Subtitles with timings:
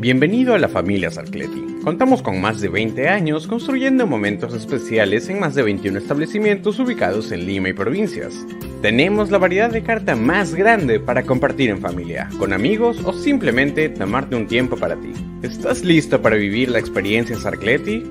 [0.00, 1.62] Bienvenido a la familia Sarcleti.
[1.84, 7.30] Contamos con más de 20 años construyendo momentos especiales en más de 21 establecimientos ubicados
[7.32, 8.46] en Lima y provincias.
[8.80, 13.90] Tenemos la variedad de carta más grande para compartir en familia, con amigos o simplemente
[13.90, 15.12] tomarte un tiempo para ti.
[15.42, 18.10] ¿Estás listo para vivir la experiencia Sarcleti?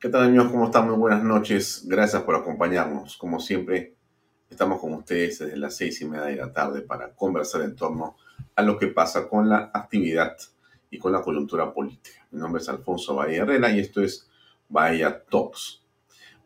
[0.00, 0.50] ¿Qué tal amigos?
[0.50, 0.88] ¿Cómo están?
[0.88, 1.84] Muy buenas noches.
[1.86, 3.18] Gracias por acompañarnos.
[3.18, 3.94] Como siempre,
[4.48, 8.06] estamos con ustedes desde las seis y media de la tarde para conversar en torno
[8.06, 10.36] a lo que pasa con la actividad
[10.90, 12.26] y con la coyuntura política.
[12.30, 14.28] Mi nombre es Alfonso Bahía Herrera y esto es
[14.68, 15.82] Bahía Talks.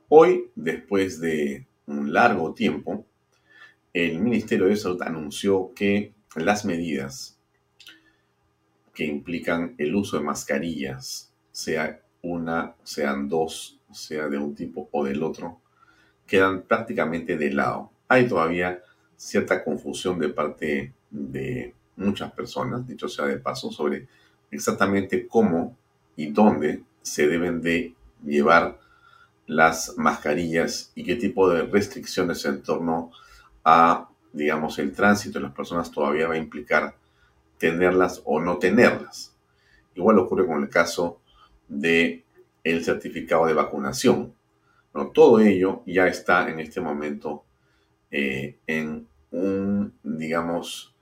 [0.08, 3.04] Hoy, después de un largo tiempo,
[3.92, 7.38] el Ministerio de Salud anunció que las medidas
[8.94, 15.04] que implican el uso de mascarillas, sea una, sean dos, sea de un tipo o
[15.04, 15.60] del otro,
[16.26, 17.90] quedan prácticamente de lado.
[18.08, 18.82] Hay todavía
[19.16, 24.06] cierta confusión de parte de muchas personas, dicho sea de paso, sobre
[24.50, 25.76] exactamente cómo
[26.16, 28.78] y dónde se deben de llevar
[29.46, 33.12] las mascarillas y qué tipo de restricciones en torno
[33.64, 36.96] a, digamos, el tránsito de las personas todavía va a implicar
[37.58, 39.34] tenerlas o no tenerlas.
[39.94, 41.20] Igual ocurre con el caso
[41.68, 42.24] de
[42.64, 44.34] el certificado de vacunación.
[45.12, 47.44] Todo ello ya está en este momento
[48.10, 50.94] eh, en un, digamos,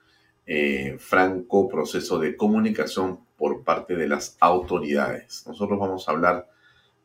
[0.46, 5.44] eh, franco proceso de comunicación por parte de las autoridades.
[5.46, 6.48] Nosotros vamos a hablar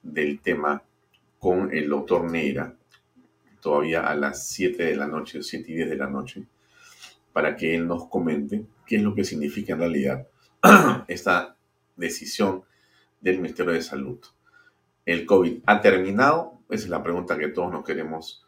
[0.03, 0.83] del tema
[1.39, 2.75] con el doctor Neira,
[3.61, 6.45] todavía a las 7 de la noche, 7 y 10 de la noche,
[7.33, 10.27] para que él nos comente qué es lo que significa en realidad
[11.07, 11.55] esta
[11.95, 12.63] decisión
[13.21, 14.19] del Ministerio de Salud.
[15.05, 16.59] ¿El COVID ha terminado?
[16.69, 18.45] Esa es la pregunta que todos nos queremos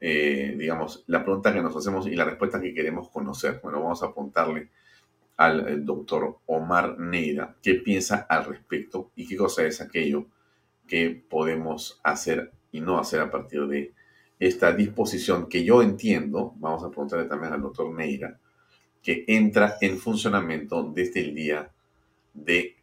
[0.00, 3.60] eh, digamos, la pregunta que nos hacemos y la respuesta que queremos conocer.
[3.62, 4.70] Bueno, vamos a apuntarle
[5.36, 10.26] al doctor Omar Neira qué piensa al respecto y qué cosa es aquello
[10.86, 13.92] que podemos hacer y no hacer a partir de
[14.38, 18.38] esta disposición que yo entiendo, vamos a preguntarle también al doctor Neira,
[19.02, 21.70] que entra en funcionamiento desde el día
[22.32, 22.76] de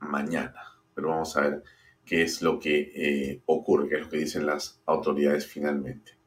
[0.00, 0.80] mañana.
[0.94, 1.62] Pero vamos a ver
[2.04, 6.21] qué es lo que eh, ocurre, qué es lo que dicen las autoridades finalmente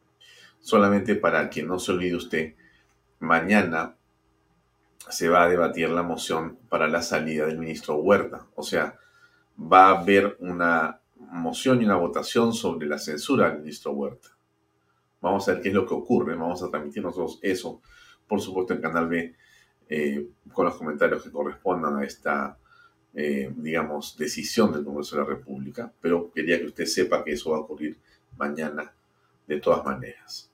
[0.65, 2.55] solamente para que no se olvide usted,
[3.19, 3.95] mañana
[5.07, 8.47] se va a debatir la moción para la salida del ministro Huerta.
[8.55, 8.97] O sea,
[9.61, 14.29] va a haber una moción y una votación sobre la censura del ministro Huerta.
[15.21, 16.35] Vamos a ver qué es lo que ocurre.
[16.35, 17.79] Vamos a transmitir nosotros eso,
[18.27, 19.35] por supuesto, en Canal B,
[19.87, 22.57] eh, con los comentarios que correspondan a esta,
[23.13, 25.93] eh, digamos, decisión del Congreso de la República.
[26.01, 27.95] Pero quería que usted sepa que eso va a ocurrir
[28.35, 28.91] mañana
[29.45, 30.49] de todas maneras.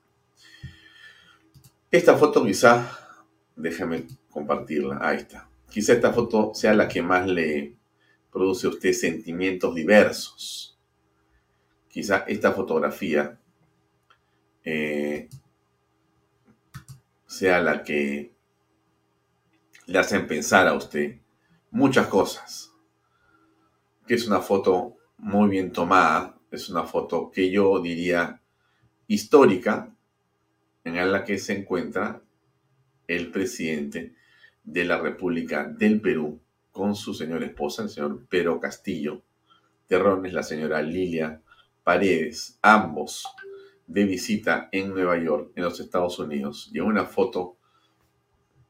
[1.92, 2.88] Esta foto quizá,
[3.54, 5.50] déjame compartirla, ahí está.
[5.68, 7.76] Quizá esta foto sea la que más le
[8.30, 10.80] produce a usted sentimientos diversos.
[11.88, 13.38] Quizá esta fotografía
[14.64, 15.28] eh,
[17.26, 18.32] sea la que
[19.84, 21.20] le hacen pensar a usted
[21.70, 22.72] muchas cosas.
[24.06, 28.40] Que es una foto muy bien tomada, es una foto que yo diría
[29.08, 29.91] histórica,
[30.84, 32.22] en la que se encuentra
[33.06, 34.14] el presidente
[34.64, 36.40] de la República del Perú
[36.70, 39.22] con su señora esposa, el señor Pedro Castillo
[39.86, 41.42] Terrones, la señora Lilia
[41.84, 43.26] Paredes, ambos
[43.86, 47.56] de visita en Nueva York, en los Estados Unidos, y en una foto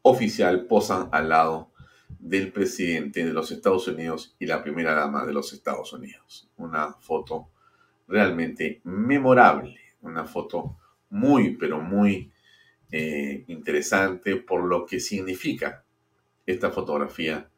[0.03, 1.70] oficial posan al lado
[2.19, 6.50] del presidente de los Estados Unidos y la primera dama de los Estados Unidos.
[6.56, 7.50] Una foto
[8.09, 10.79] realmente memorable, una foto
[11.12, 12.32] muy, pero muy
[12.91, 15.85] eh, interesante por lo que significa
[16.47, 17.49] esta fotografía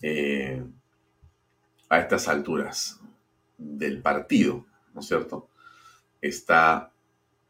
[0.00, 0.62] eh,
[1.88, 3.00] a estas alturas
[3.58, 4.64] del partido,
[4.94, 5.48] ¿no es cierto?
[6.20, 6.92] Está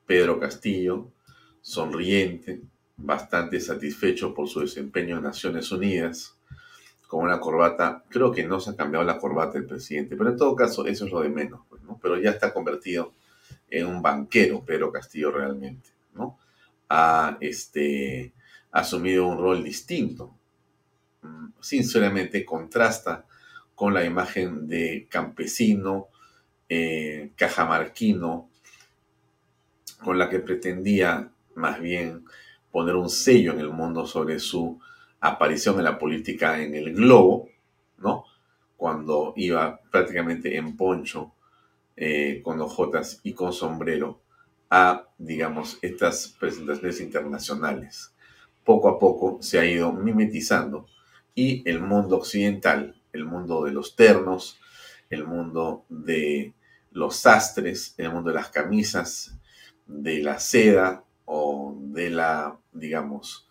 [0.06, 1.12] Pedro Castillo,
[1.61, 2.62] sonriente,
[2.96, 6.38] bastante satisfecho por su desempeño en Naciones Unidas,
[7.06, 10.37] con una corbata, creo que no se ha cambiado la corbata del presidente, pero en
[10.37, 11.82] todo caso eso es lo de menos, pues.
[12.00, 13.12] Pero ya está convertido
[13.70, 16.38] en un banquero Pedro Castillo realmente, ¿no?
[16.88, 18.32] Ha este,
[18.72, 20.37] asumido un rol distinto.
[21.22, 23.26] Mm, sinceramente contrasta
[23.75, 26.08] con la imagen de campesino,
[26.69, 28.50] eh, cajamarquino,
[30.02, 32.25] con la que pretendía más bien
[32.70, 34.81] poner un sello en el mundo sobre su
[35.20, 37.49] aparición en la política en el globo,
[37.99, 38.25] ¿no?
[38.76, 41.34] Cuando iba prácticamente en poncho,
[41.96, 44.20] eh, con ojotas y con sombrero
[44.70, 48.14] a, digamos, estas presentaciones internacionales.
[48.64, 50.87] Poco a poco se ha ido mimetizando
[51.34, 54.58] y el mundo occidental el mundo de los ternos,
[55.08, 56.54] el mundo de
[56.92, 59.38] los sastres, el mundo de las camisas,
[59.86, 63.48] de la seda o de la, digamos,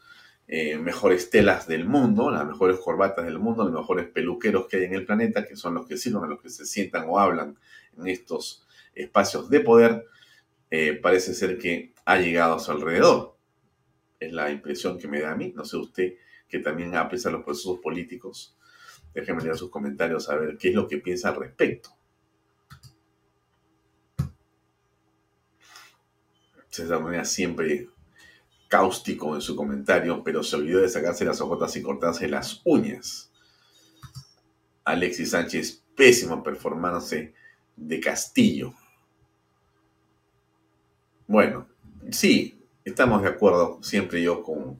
[0.47, 4.83] eh, mejores telas del mundo, las mejores corbatas del mundo, los mejores peluqueros que hay
[4.85, 7.57] en el planeta, que son los que sirven a los que se sientan o hablan
[7.97, 10.05] en estos espacios de poder,
[10.69, 13.37] eh, parece ser que ha llegado a su alrededor.
[14.19, 15.53] Es la impresión que me da a mí.
[15.55, 16.13] No sé usted
[16.47, 18.55] que también aprecia los procesos políticos
[19.13, 21.89] Déjenme leer sus comentarios a ver qué es lo que piensa al respecto.
[26.69, 27.89] César Moneda siempre
[28.67, 33.31] cáustico en su comentario, pero se olvidó de sacarse las ojotas y cortarse las uñas.
[34.85, 37.33] Alexis Sánchez, pésimo performance
[37.79, 38.73] de Castillo.
[41.27, 41.67] Bueno,
[42.11, 44.77] sí, estamos de acuerdo siempre yo con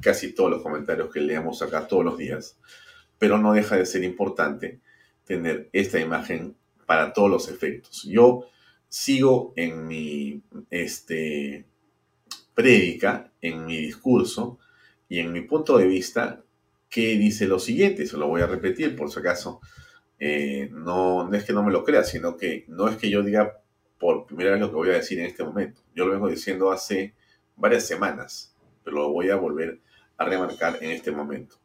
[0.00, 2.58] casi todos los comentarios que leemos acá todos los días
[3.18, 4.80] pero no deja de ser importante
[5.24, 6.56] tener esta imagen
[6.86, 8.04] para todos los efectos.
[8.04, 8.46] Yo
[8.88, 11.64] sigo en mi este,
[12.54, 14.58] prédica, en mi discurso
[15.08, 16.42] y en mi punto de vista
[16.88, 19.60] que dice lo siguiente, se lo voy a repetir por si acaso,
[20.18, 23.60] eh, no, es que no me lo crea, sino que no es que yo diga
[23.98, 25.82] por primera vez lo que voy a decir en este momento.
[25.94, 27.14] Yo lo vengo diciendo hace
[27.56, 28.54] varias semanas,
[28.84, 29.80] pero lo voy a volver
[30.16, 31.56] a remarcar en este momento.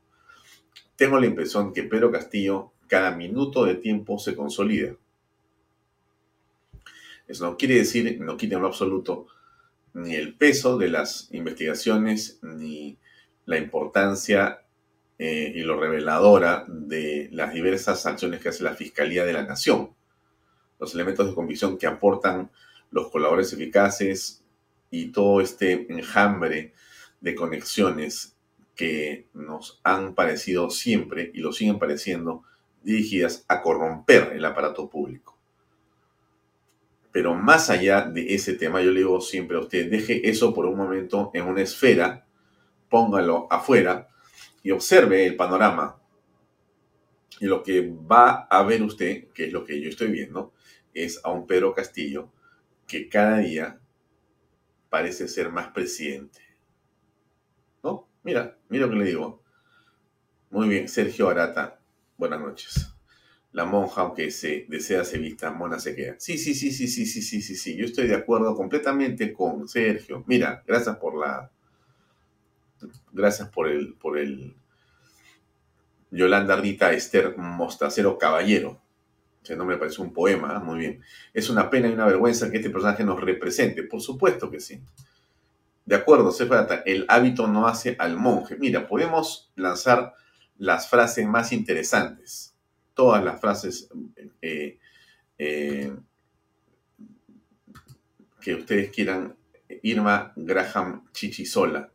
[0.95, 4.95] Tengo la impresión que Pedro Castillo cada minuto de tiempo se consolida.
[7.27, 9.27] Eso no quiere decir, no quita en lo absoluto,
[9.94, 12.97] ni el peso de las investigaciones, ni
[13.45, 14.62] la importancia
[15.23, 19.91] eh, y lo reveladora de las diversas acciones que hace la Fiscalía de la Nación.
[20.79, 22.50] Los elementos de convicción que aportan
[22.89, 24.44] los colaboradores eficaces
[24.89, 26.73] y todo este enjambre
[27.19, 28.35] de conexiones
[28.75, 32.41] que nos han parecido siempre y lo siguen pareciendo
[32.81, 35.38] dirigidas a corromper el aparato público.
[37.12, 40.66] Pero más allá de ese tema, yo le digo siempre a usted, deje eso por
[40.66, 42.25] un momento en una esfera,
[42.90, 44.07] póngalo afuera
[44.63, 46.01] y observe el panorama.
[47.39, 50.53] Y lo que va a ver usted, que es lo que yo estoy viendo,
[50.94, 52.31] es a un Pedro Castillo
[52.87, 53.80] que cada día
[54.89, 56.41] parece ser más presidente.
[57.83, 58.07] ¿No?
[58.23, 59.41] Mira, mira lo que le digo.
[60.49, 61.80] Muy bien, Sergio Arata,
[62.18, 62.94] buenas noches.
[63.53, 66.15] La monja, aunque se desea se vista, mona se queda.
[66.19, 67.75] Sí, sí, sí, sí, sí, sí, sí, sí, sí.
[67.75, 70.23] Yo estoy de acuerdo completamente con Sergio.
[70.27, 71.51] Mira, gracias por la.
[73.11, 73.94] Gracias por el.
[73.94, 74.56] por el.
[76.11, 78.81] Yolanda Rita Esther Mostacero Caballero.
[79.44, 80.59] Ese nombre parece un poema, ¿eh?
[80.59, 81.02] muy bien.
[81.33, 83.83] Es una pena y una vergüenza que este personaje nos represente.
[83.83, 84.81] Por supuesto que sí.
[85.85, 88.56] De acuerdo, Sefata, el hábito no hace al monje.
[88.57, 90.14] Mira, podemos lanzar
[90.57, 92.56] las frases más interesantes.
[92.94, 93.90] Todas las frases
[94.42, 94.78] eh,
[95.38, 95.95] eh,
[98.40, 99.35] que ustedes quieran.
[99.83, 101.90] Irma Graham Chichisola.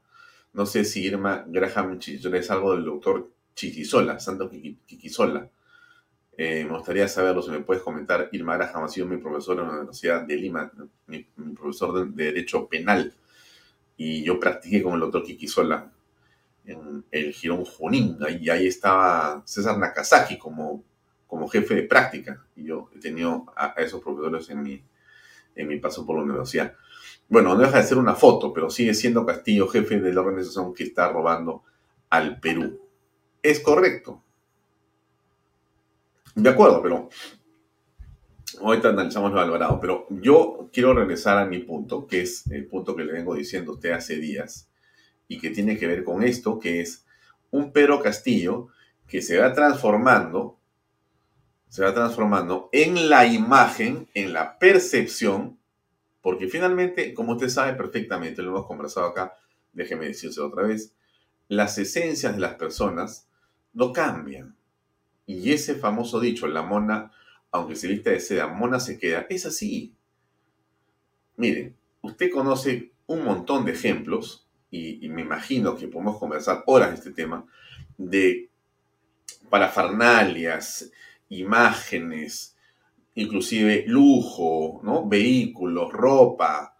[0.56, 5.50] No sé si Irma Graham es algo del doctor Chichisola, Santo Chichisola.
[6.34, 8.30] Eh, me gustaría saberlo, si me puedes comentar.
[8.32, 10.72] Irma Graham ha sido mi profesor en la Universidad de Lima,
[11.08, 13.12] mi, profesor de Derecho Penal
[13.98, 15.92] y yo practiqué con el doctor Kikisola
[16.64, 20.82] en el Girón Junín, y ahí estaba César Nakazaki como,
[21.26, 24.82] como jefe de práctica, y yo he tenido a, esos profesores en mi,
[25.54, 26.74] en mi paso por la universidad.
[27.28, 30.72] Bueno, no deja de ser una foto, pero sigue siendo Castillo jefe de la organización
[30.72, 31.64] que está robando
[32.10, 32.80] al Perú.
[33.42, 34.22] Es correcto.
[36.34, 37.08] De acuerdo, pero
[38.60, 42.96] Ahorita analizamos lo Alvarado, pero yo quiero regresar a mi punto, que es el punto
[42.96, 44.70] que le vengo diciendo a usted hace días,
[45.28, 47.04] y que tiene que ver con esto, que es
[47.50, 48.68] un Pedro Castillo
[49.06, 50.58] que se va transformando,
[51.68, 55.55] se va transformando en la imagen, en la percepción,
[56.26, 59.38] porque finalmente, como usted sabe perfectamente, lo hemos conversado acá,
[59.72, 60.92] déjeme decirse otra vez,
[61.46, 63.28] las esencias de las personas
[63.72, 64.56] no cambian.
[65.24, 67.12] Y ese famoso dicho, la mona
[67.52, 69.94] aunque se vista de seda, mona se queda, es así.
[71.36, 76.94] Mire, usted conoce un montón de ejemplos, y, me imagino que podemos conversar horas de
[76.96, 77.46] este tema,
[77.96, 78.50] de
[79.48, 80.90] parafernalias,
[81.28, 82.55] imágenes,
[83.16, 85.08] inclusive lujo, ¿no?
[85.08, 86.76] Vehículos, ropa,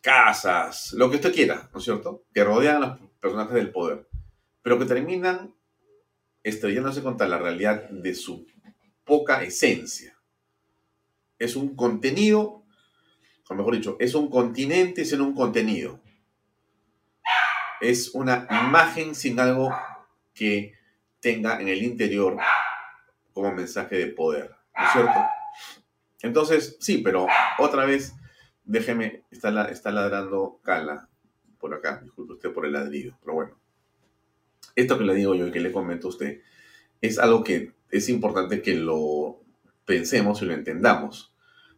[0.00, 2.24] casas, lo que usted quiera, ¿no es cierto?
[2.32, 4.08] Que rodean a los personajes del poder,
[4.62, 5.54] pero que terminan
[6.42, 8.46] estrellándose contra la realidad de su
[9.04, 10.16] poca esencia.
[11.38, 12.64] Es un contenido,
[13.48, 16.00] o mejor dicho, es un continente sin un contenido.
[17.80, 19.74] Es una imagen sin algo
[20.34, 20.74] que
[21.20, 22.38] tenga en el interior
[23.32, 24.50] como mensaje de poder.
[24.76, 25.20] ¿No es cierto?
[26.22, 27.26] Entonces, sí, pero
[27.58, 28.14] otra vez,
[28.64, 31.08] déjeme, está, está ladrando Cala
[31.58, 33.58] por acá, disculpe usted por el ladrido, pero bueno.
[34.74, 36.40] Esto que le digo yo y que le comento a usted
[37.00, 39.42] es algo que es importante que lo
[39.84, 41.34] pensemos y lo entendamos.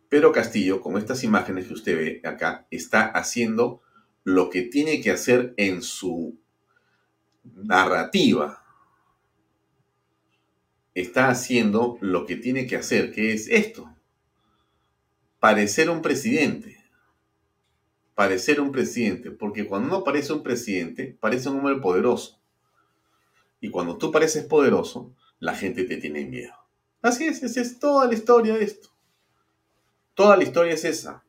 [0.09, 3.83] Pero Castillo, con estas imágenes que usted ve acá, está haciendo
[4.23, 6.39] lo que tiene que hacer en su
[7.43, 8.64] narrativa.
[10.95, 13.93] Está haciendo lo que tiene que hacer, que es esto.
[15.41, 16.83] Parecer un presidente.
[18.15, 19.31] Parecer un presidente.
[19.31, 22.41] Porque cuando uno parece un presidente, parece un hombre poderoso.
[23.61, 26.55] Y cuando tú pareces poderoso, la gente te tiene miedo.
[27.03, 28.89] Así es, esa es toda la historia de esto.
[30.15, 31.25] Toda la historia es esa.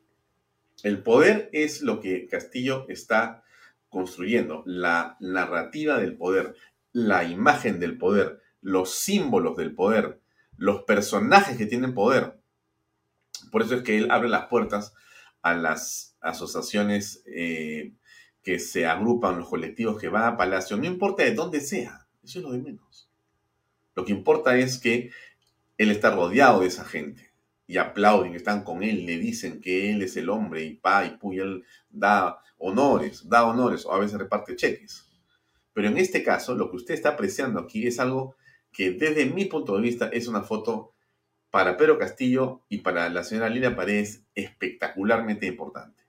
[0.84, 3.44] El poder es lo que Castillo está
[3.90, 6.56] construyendo, la narrativa del poder,
[6.92, 10.20] la imagen del poder, los símbolos del poder,
[10.58, 12.40] los personajes que tienen poder.
[13.52, 14.96] Por eso es que él abre las puertas
[15.44, 17.94] a las asociaciones eh,
[18.42, 22.40] que se agrupan, los colectivos que van a Palacio, no importa de dónde sea, eso
[22.40, 23.08] es lo de menos.
[23.94, 25.12] Lo que importa es que
[25.78, 27.30] él está rodeado de esa gente
[27.68, 31.18] y aplauden, están con él, le dicen que él es el hombre y pa y
[31.18, 35.06] puy, él da honores, da honores o a veces reparte cheques.
[35.72, 38.36] Pero en este caso, lo que usted está apreciando aquí es algo
[38.76, 40.94] que desde mi punto de vista es una foto
[41.50, 46.04] para Pedro Castillo y para la señora Lina Paredes espectacularmente importante.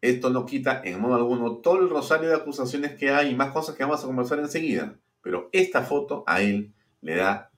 [0.00, 3.52] Esto no quita en modo alguno todo el rosario de acusaciones que hay y más
[3.52, 4.98] cosas que vamos a conversar enseguida.
[5.20, 7.50] Pero esta foto a él le da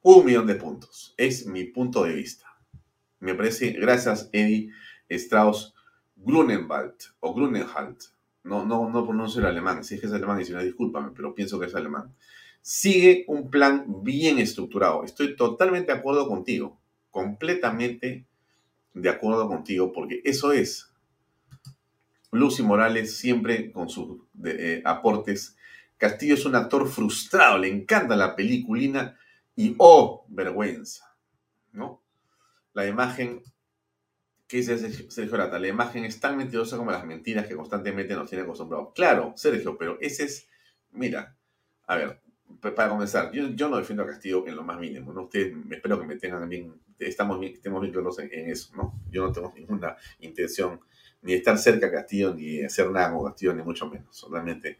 [0.00, 1.14] un millón de puntos.
[1.16, 2.46] Es mi punto de vista.
[3.20, 4.72] Me parece, gracias Eddie
[5.08, 5.72] Strauss
[6.16, 8.02] Grunenwald o Grunenhalt.
[8.44, 9.84] No, no, no pronuncio el alemán.
[9.84, 12.14] Si es que es alemán, discúlpame, pero pienso que es alemán.
[12.60, 15.04] Sigue un plan bien estructurado.
[15.04, 16.80] Estoy totalmente de acuerdo contigo.
[17.10, 18.26] Completamente
[18.94, 20.90] de acuerdo contigo, porque eso es.
[22.30, 25.56] Lucy Morales siempre con sus eh, aportes
[26.02, 29.16] Castillo es un actor frustrado, le encanta la peliculina
[29.54, 31.16] y ¡oh, vergüenza!
[31.70, 32.02] ¿No?
[32.72, 33.40] La imagen,
[34.52, 35.58] ¿qué dice Sergio Rata?
[35.58, 38.90] La imagen es tan mentirosa como las mentiras que constantemente nos tiene acostumbrados.
[38.94, 40.46] Claro, Sergio, pero ese es,
[40.90, 41.34] mira,
[41.86, 42.20] a ver,
[42.60, 45.22] para comenzar, yo, no defiendo a Castillo en lo más mínimo, ¿no?
[45.22, 49.00] Ustedes espero que me tengan bien, estamos bien, estemos bien claros en, eso, ¿no?
[49.10, 50.80] Yo no tengo ninguna intención
[51.22, 54.14] ni de estar cerca a Castillo, ni de hacer nada con Castillo, ni mucho menos.
[54.14, 54.76] Solamente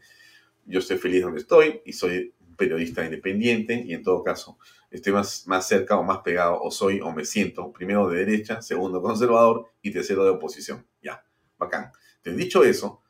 [0.67, 4.59] yo estoy feliz donde estoy y soy un periodista independiente y en todo caso
[4.93, 8.61] estoy más, más cerca o más pegado o soy o me siento primero de derecha,
[8.61, 10.85] segundo conservador y tercero de oposición.
[11.01, 11.25] Ya,
[11.57, 11.91] bacán.
[12.17, 13.01] Entonces, dicho eso,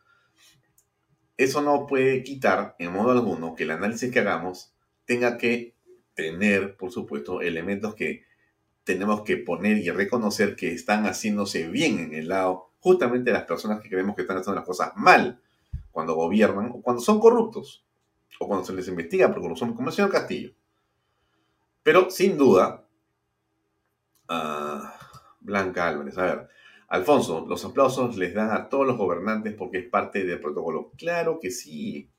[1.36, 4.74] eso no puede quitar en modo alguno que el análisis que hagamos
[5.06, 5.76] tenga que
[6.14, 8.24] tener, por supuesto, elementos que
[8.86, 13.46] tenemos que poner y reconocer que están haciéndose bien en el lado justamente de las
[13.46, 15.42] personas que creemos que están haciendo las cosas mal
[15.92, 17.86] cuando gobiernan o cuando son corruptos
[18.40, 20.54] o cuando se les investiga por corrupción, como el señor Castillo.
[21.84, 22.88] Pero sin duda,
[24.30, 24.98] ah,
[25.40, 26.50] Blanca Álvarez, a ver,
[26.88, 30.92] Alfonso, los aplausos les dan a todos los gobernantes porque es parte del protocolo.
[30.98, 32.10] Claro que sí,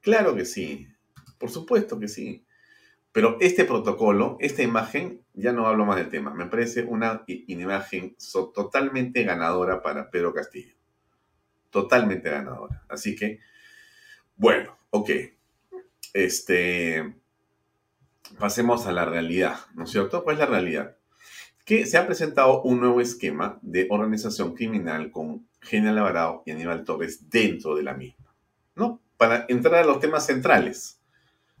[0.00, 0.88] claro que sí,
[1.38, 2.44] por supuesto que sí.
[3.12, 8.16] Pero este protocolo, esta imagen, ya no hablo más del tema, me parece una imagen
[8.54, 10.78] totalmente ganadora para Pedro Castillo
[11.70, 12.82] totalmente ganadora.
[12.88, 13.40] Así que,
[14.36, 15.10] bueno, ok.
[16.12, 17.14] Este,
[18.38, 20.24] pasemos a la realidad, ¿no es cierto?
[20.24, 20.96] Pues la realidad.
[21.64, 26.84] Que se ha presentado un nuevo esquema de organización criminal con General Alvarado y Aníbal
[26.84, 28.34] Torres dentro de la misma,
[28.74, 29.02] ¿no?
[29.16, 31.00] Para entrar a los temas centrales.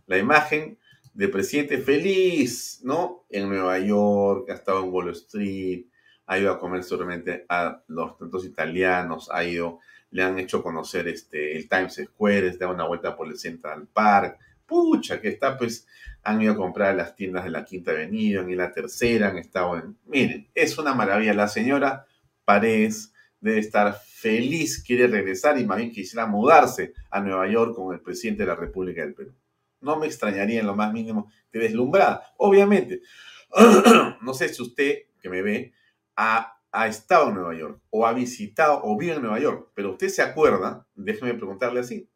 [0.06, 0.78] La imagen
[1.12, 3.24] de presidente feliz, ¿no?
[3.28, 5.86] En Nueva York, ha estado en Wall Street,
[6.26, 11.08] ha ido a comer seguramente a los tantos italianos, ha ido, le han hecho conocer
[11.08, 15.58] este, el Times Square, se da una vuelta por el Central Park, pucha, que está,
[15.58, 15.86] pues,
[16.28, 19.78] han ido a comprar las tiendas de la Quinta Avenida, en la Tercera, han estado
[19.78, 19.96] en...
[20.04, 21.32] Miren, es una maravilla.
[21.32, 22.06] La señora
[22.44, 27.94] Paredes debe estar feliz, quiere regresar y más bien quisiera mudarse a Nueva York con
[27.94, 29.32] el presidente de la República del Perú.
[29.80, 33.00] No me extrañaría en lo más mínimo de deslumbrada, obviamente.
[34.20, 35.72] no sé si usted que me ve
[36.14, 39.92] ha, ha, estado en Nueva York o ha visitado o vive en Nueva York, pero
[39.92, 42.10] usted se acuerda, déjeme preguntarle así,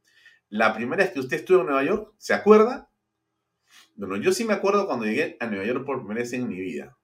[0.50, 2.90] la primera vez que usted estuvo en Nueva York, ¿se acuerda?
[3.94, 6.58] Bueno, yo sí me acuerdo cuando llegué a Nueva York por primera vez en mi
[6.58, 6.96] vida.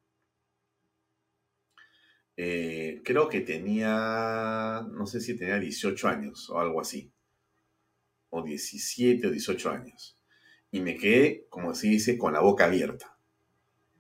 [2.37, 7.13] Eh, creo que tenía, no sé si tenía 18 años o algo así.
[8.31, 10.17] O 17 o 18 años.
[10.71, 13.19] Y me quedé, como se dice, con la boca abierta.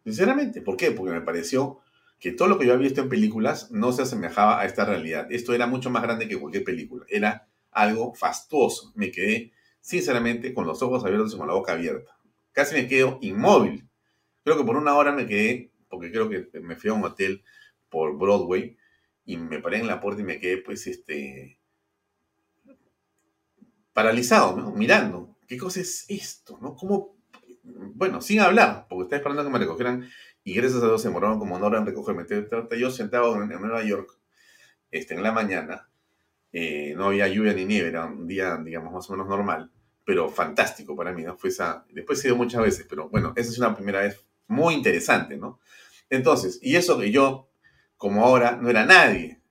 [0.04, 0.92] Sinceramente, ¿por qué?
[0.92, 1.80] Porque me pareció
[2.18, 5.26] que todo lo que yo había visto en películas no se asemejaba a esta realidad.
[5.30, 7.04] Esto era mucho más grande que cualquier película.
[7.08, 8.92] Era algo fastuoso.
[8.94, 12.17] Me quedé, sinceramente, con los ojos abiertos y con la boca abierta.
[12.52, 13.88] Casi me quedo inmóvil.
[14.44, 17.42] Creo que por una hora me quedé, porque creo que me fui a un hotel
[17.88, 18.76] por Broadway
[19.24, 21.58] y me paré en la puerta y me quedé, pues, este,
[23.92, 25.36] paralizado, mirando.
[25.46, 26.58] ¿Qué cosa es esto?
[26.60, 26.74] ¿no?
[26.76, 27.16] ¿Cómo?
[27.62, 30.08] Bueno, sin hablar, porque estaba esperando que me recogieran
[30.44, 32.24] y gracias a Dios se demoraron como una hora en recogerme.
[32.78, 34.18] Yo sentado en, Nueva York,
[34.90, 35.90] este, en la mañana,
[36.52, 39.70] eh, no había lluvia ni nieve, era un día, digamos, más o menos normal,
[40.08, 41.36] pero fantástico para mí, ¿no?
[41.36, 44.72] Fue esa, después he ido muchas veces, pero bueno, esa es una primera vez muy
[44.72, 45.60] interesante, ¿no?
[46.08, 47.50] Entonces, y eso que yo,
[47.98, 49.42] como ahora, no era nadie,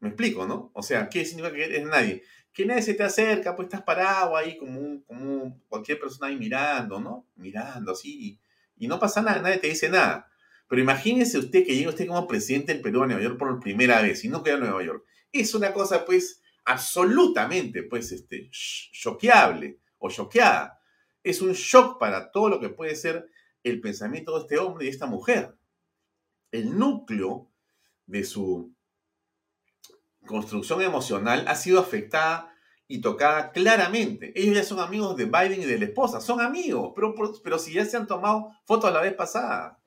[0.00, 0.70] me explico, ¿no?
[0.72, 2.22] O sea, ¿qué significa que eres nadie?
[2.54, 6.98] Que nadie se te acerca, pues estás parado ahí como, como cualquier persona ahí mirando,
[6.98, 7.28] ¿no?
[7.36, 8.40] Mirando así,
[8.78, 10.30] y, no pasa nada, nadie te dice nada.
[10.66, 14.00] Pero imagínese usted que llega usted como presidente del Perú a Nueva York por primera
[14.00, 15.04] vez y no queda en Nueva York.
[15.30, 19.78] Es una cosa, pues, absolutamente, pues, este, choqueable
[20.10, 20.80] choqueada.
[21.22, 23.28] Es un shock para todo lo que puede ser
[23.62, 25.56] el pensamiento de este hombre y esta mujer.
[26.52, 27.50] El núcleo
[28.06, 28.72] de su
[30.26, 32.52] construcción emocional ha sido afectada
[32.88, 34.32] y tocada claramente.
[34.36, 37.72] Ellos ya son amigos de Biden y de la esposa, son amigos, pero, pero si
[37.72, 39.80] ya se han tomado fotos la vez pasada,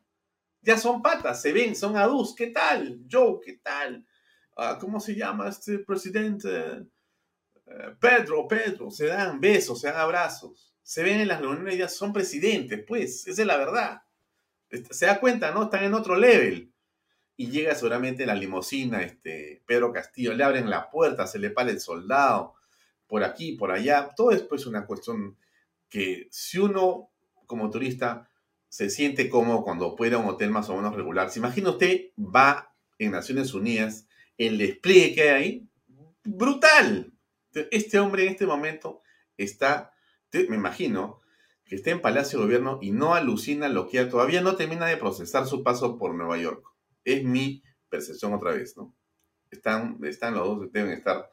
[0.61, 2.35] ya son patas, se ven, son adultos.
[2.35, 2.99] ¿Qué tal?
[3.09, 4.05] Joe, ¿qué tal?
[4.57, 6.85] Ah, ¿cómo se llama este presidente?
[7.69, 11.77] Eh, Pedro, Pedro, se dan besos, se dan abrazos, se ven en las reuniones y
[11.77, 14.01] ya son presidentes, pues, esa es la verdad.
[14.69, 15.63] Este, se da cuenta, ¿no?
[15.63, 16.71] Están en otro level.
[17.37, 21.69] Y llega seguramente la limusina, este, Pedro Castillo, le abren la puerta, se le para
[21.71, 22.55] el soldado,
[23.07, 24.09] por aquí, por allá.
[24.15, 25.37] Todo es pues una cuestión
[25.89, 27.09] que si uno
[27.45, 28.29] como turista
[28.67, 32.73] se siente cómodo cuando puede un hotel más o menos regular, se imagina usted va
[32.99, 34.05] en Naciones Unidas
[34.37, 35.67] el despliegue que hay ahí,
[36.23, 37.13] brutal.
[37.53, 39.01] Este hombre en este momento
[39.37, 39.93] está,
[40.31, 41.21] me imagino,
[41.65, 44.97] que está en Palacio de Gobierno y no alucina lo que todavía no termina de
[44.97, 46.65] procesar su paso por Nueva York.
[47.03, 48.95] Es mi percepción otra vez, ¿no?
[49.51, 51.31] Están, están los dos, deben estar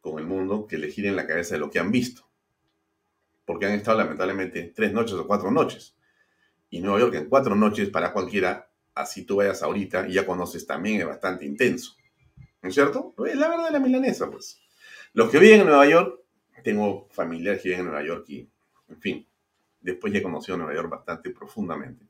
[0.00, 2.28] con el mundo que le giren la cabeza de lo que han visto.
[3.44, 5.96] Porque han estado lamentablemente tres noches o cuatro noches.
[6.70, 10.66] Y Nueva York en cuatro noches para cualquiera, así tú vayas ahorita y ya conoces
[10.66, 11.96] también, es bastante intenso.
[12.62, 13.14] ¿No es cierto?
[13.26, 14.61] Es la verdad de la milanesa, pues.
[15.14, 16.20] Los que viven en Nueva York,
[16.64, 18.48] tengo familiares que viven en Nueva York y,
[18.88, 19.28] en fin,
[19.80, 22.06] después ya he conocido Nueva York bastante profundamente.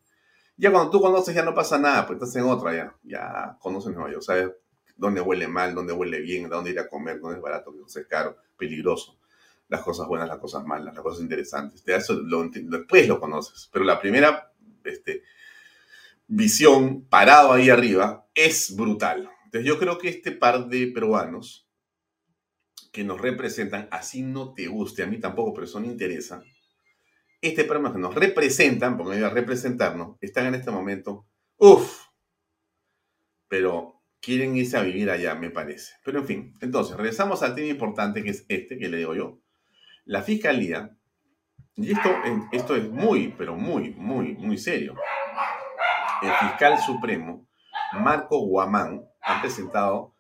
[0.57, 2.97] Ya cuando tú conoces ya no pasa nada, pues estás en otra ya.
[3.03, 4.51] Ya conoces Nueva York, sabes
[4.97, 8.07] dónde huele mal, dónde huele bien, dónde ir a comer, dónde es barato, dónde es
[8.07, 9.19] caro, peligroso.
[9.69, 11.83] Las cosas buenas, las cosas malas, las cosas interesantes.
[11.87, 13.69] Eso lo, después lo conoces.
[13.73, 14.53] Pero la primera
[14.85, 15.23] este,
[16.29, 19.31] visión parado ahí arriba es brutal.
[19.47, 21.67] Entonces yo creo que este par de peruanos
[22.93, 26.45] que nos representan, así no te guste, a mí tampoco, pero eso no interesa,
[27.41, 31.27] este par que nos representan, porque ellos a representarnos, están en este momento,
[31.57, 32.07] uff,
[33.49, 35.95] pero quieren irse a vivir allá, me parece.
[36.05, 39.41] Pero en fin, entonces, regresamos al tema importante que es este, que le digo yo.
[40.05, 40.97] La fiscalía,
[41.75, 42.11] y esto,
[42.53, 44.95] esto es muy, pero muy, muy, muy serio.
[46.23, 47.49] El fiscal supremo,
[47.95, 50.12] Marco Guamán, ha presentado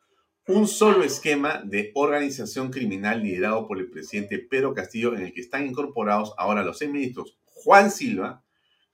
[0.46, 5.40] un solo esquema de organización criminal liderado por el presidente Pedro Castillo en el que
[5.40, 8.42] están incorporados ahora los seis ministros Juan Silva,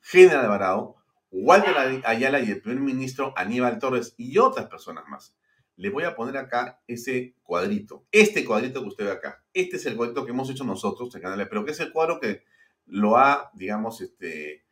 [0.01, 0.97] General Alvarado,
[1.31, 5.35] Walter Ayala y el primer ministro Aníbal Torres y otras personas más.
[5.77, 8.05] Le voy a poner acá ese cuadrito.
[8.11, 9.43] Este cuadrito que usted ve acá.
[9.55, 12.43] Este es el cuadrito que hemos hecho nosotros Canal, pero que es el cuadro que
[12.87, 14.65] lo ha, digamos, este,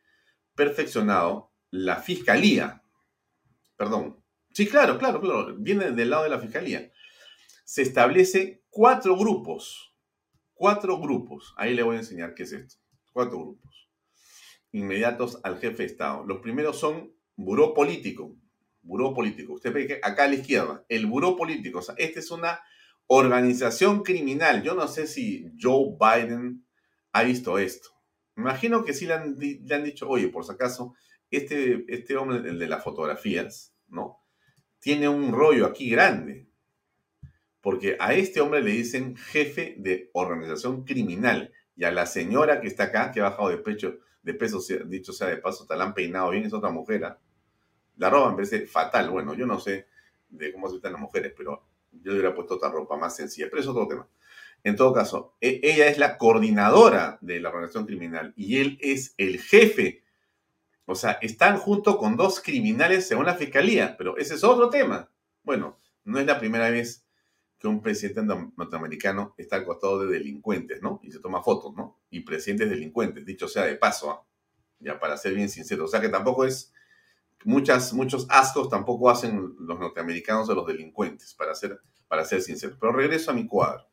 [0.53, 2.83] perfeccionado la fiscalía.
[3.77, 4.17] Perdón.
[4.57, 5.55] Sí, claro, claro, claro.
[5.55, 6.91] Viene del lado de la fiscalía.
[7.63, 9.93] Se establece cuatro grupos.
[10.55, 11.53] Cuatro grupos.
[11.57, 12.75] Ahí le voy a enseñar qué es esto.
[13.13, 13.87] Cuatro grupos.
[14.71, 16.25] Inmediatos al jefe de Estado.
[16.25, 18.35] Los primeros son buró político.
[18.81, 19.53] Buró político.
[19.53, 21.77] Usted ve que acá a la izquierda, el buró político.
[21.77, 22.59] O sea, esta es una
[23.05, 24.63] organización criminal.
[24.63, 26.65] Yo no sé si Joe Biden
[27.11, 27.89] ha visto esto.
[28.35, 30.95] Imagino que sí le han, dicho, oye, por si acaso,
[31.29, 34.23] este, este hombre, el de las fotografías, ¿no?
[34.79, 36.47] Tiene un rollo aquí grande.
[37.61, 41.51] Porque a este hombre le dicen jefe de organización criminal.
[41.75, 45.13] Y a la señora que está acá, que ha bajado de pecho, de peso, dicho
[45.13, 47.05] sea de paso, tal han peinado bien, es otra mujer.
[47.05, 47.19] ¿ah?
[47.97, 49.09] La ropa me parece fatal.
[49.09, 49.87] Bueno, yo no sé
[50.29, 53.47] de cómo se están las mujeres, pero yo le hubiera puesto otra ropa más sencilla.
[53.49, 54.07] Pero eso es otro tema.
[54.63, 59.13] En todo caso, e, ella es la coordinadora de la organización criminal y él es
[59.17, 60.03] el jefe
[60.89, 65.11] o sea, están junto con dos criminales según la fiscalía, pero ese es otro tema.
[65.43, 67.05] Bueno, no es la primera vez
[67.59, 68.21] que un presidente
[68.55, 71.01] norteamericano está al costado de delincuentes, ¿no?
[71.03, 71.99] Y se toma fotos, ¿no?
[72.09, 74.25] Y presidentes delincuentes, dicho sea de paso, ¿ah?
[74.79, 75.83] ya para ser bien sincero.
[75.83, 76.71] O sea que tampoco es,
[77.43, 82.77] muchas, muchos ascos tampoco hacen los norteamericanos de los delincuentes, para ser, para ser sincero.
[82.79, 83.85] Pero regreso a mi cuadro.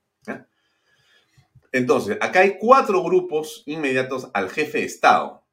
[1.72, 5.43] Entonces, acá hay cuatro grupos inmediatos al jefe de Estado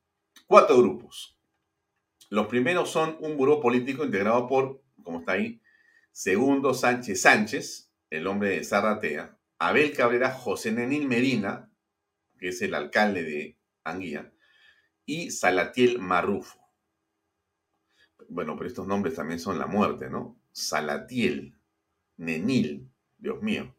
[0.52, 1.40] cuatro grupos.
[2.30, 5.62] Los primeros son un buró político integrado por, como está ahí,
[6.12, 11.72] Segundo Sánchez Sánchez, el hombre de Zarratea, Abel Cabrera, José Nenil Medina,
[12.38, 14.34] que es el alcalde de Anguía,
[15.06, 16.60] y Salatiel Marrufo.
[18.28, 20.38] Bueno, pero estos nombres también son la muerte, ¿no?
[20.52, 21.58] Salatiel,
[22.18, 23.74] Nenil, Dios mío.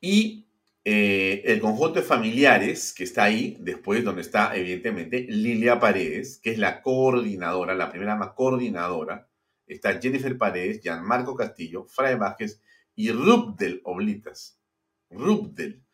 [0.00, 0.47] Y
[0.90, 6.52] eh, el conjunto de familiares que está ahí, después donde está evidentemente Lilia Paredes, que
[6.52, 9.28] es la coordinadora, la primera más coordinadora,
[9.66, 12.62] está Jennifer Paredes, Gianmarco Castillo, Fray Vázquez
[12.94, 14.62] y Rubdel Oblitas.
[15.10, 15.84] Rubdel.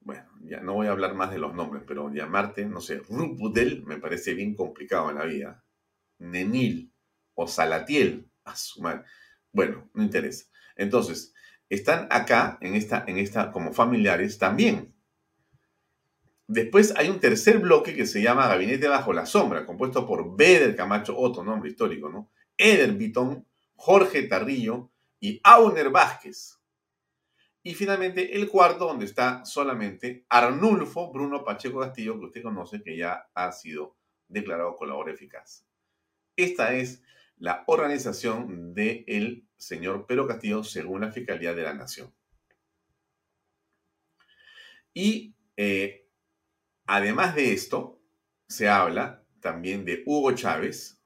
[0.00, 3.84] Bueno, ya no voy a hablar más de los nombres, pero llamarte, no sé, Rubdel
[3.84, 5.62] me parece bien complicado en la vida.
[6.20, 6.90] Nenil
[7.34, 8.54] o Salatiel, a
[9.52, 10.46] Bueno, no interesa.
[10.74, 11.34] Entonces,
[11.70, 14.92] están acá, en esta, en esta, como familiares también.
[16.48, 20.74] Después hay un tercer bloque que se llama Gabinete Bajo la Sombra, compuesto por Beder
[20.74, 22.32] Camacho, otro nombre histórico, ¿no?
[22.58, 26.58] Eder Vitón, Jorge Tarrillo y Auner Vázquez.
[27.62, 32.96] Y finalmente el cuarto, donde está solamente Arnulfo Bruno Pacheco Castillo, que usted conoce, que
[32.96, 35.64] ya ha sido declarado colaborador eficaz.
[36.34, 37.02] Esta es
[37.36, 42.12] la organización del señor Pedro Castillo según la Fiscalía de la Nación.
[44.94, 46.08] Y eh,
[46.86, 48.00] además de esto,
[48.48, 51.00] se habla también de Hugo Chávez,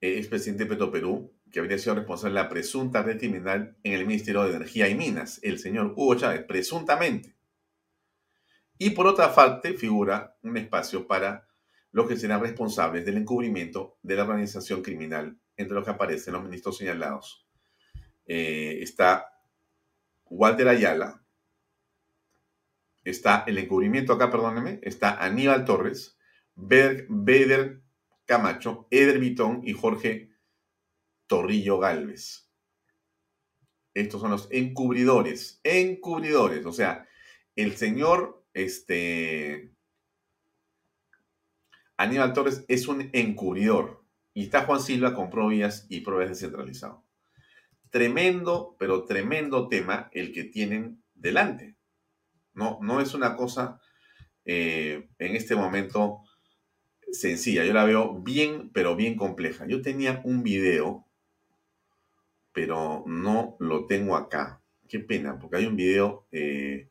[0.00, 4.44] expresidente de Petroperú, que habría sido responsable de la presunta red criminal en el Ministerio
[4.44, 7.34] de Energía y Minas, el señor Hugo Chávez, presuntamente.
[8.78, 11.48] Y por otra parte, figura un espacio para
[11.90, 16.42] los que serán responsables del encubrimiento de la organización criminal, entre los que aparecen los
[16.42, 17.46] ministros señalados.
[18.26, 19.32] Eh, está
[20.26, 21.22] Walter Ayala,
[23.04, 26.18] está el encubrimiento acá, perdónenme, está Aníbal Torres,
[26.54, 27.82] Beder
[28.24, 30.30] Camacho, Eder Vitón y Jorge
[31.26, 32.50] Torrillo Galvez.
[33.94, 37.06] Estos son los encubridores, encubridores, o sea,
[37.56, 39.74] el señor, este,
[41.98, 44.01] Aníbal Torres es un encubridor
[44.34, 47.04] y está Juan Silva con provías y pruebas descentralizado.
[47.90, 51.76] Tremendo, pero tremendo tema el que tienen delante.
[52.54, 53.80] No, no es una cosa
[54.44, 56.22] eh, en este momento
[57.12, 57.64] sencilla.
[57.64, 59.66] Yo la veo bien, pero bien compleja.
[59.66, 61.06] Yo tenía un video,
[62.52, 64.62] pero no lo tengo acá.
[64.88, 66.88] Qué pena, porque hay un video eh,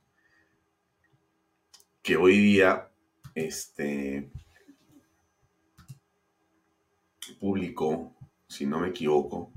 [2.02, 2.90] que hoy día
[3.36, 4.32] este,
[7.42, 8.16] publicó,
[8.48, 9.52] si no me equivoco,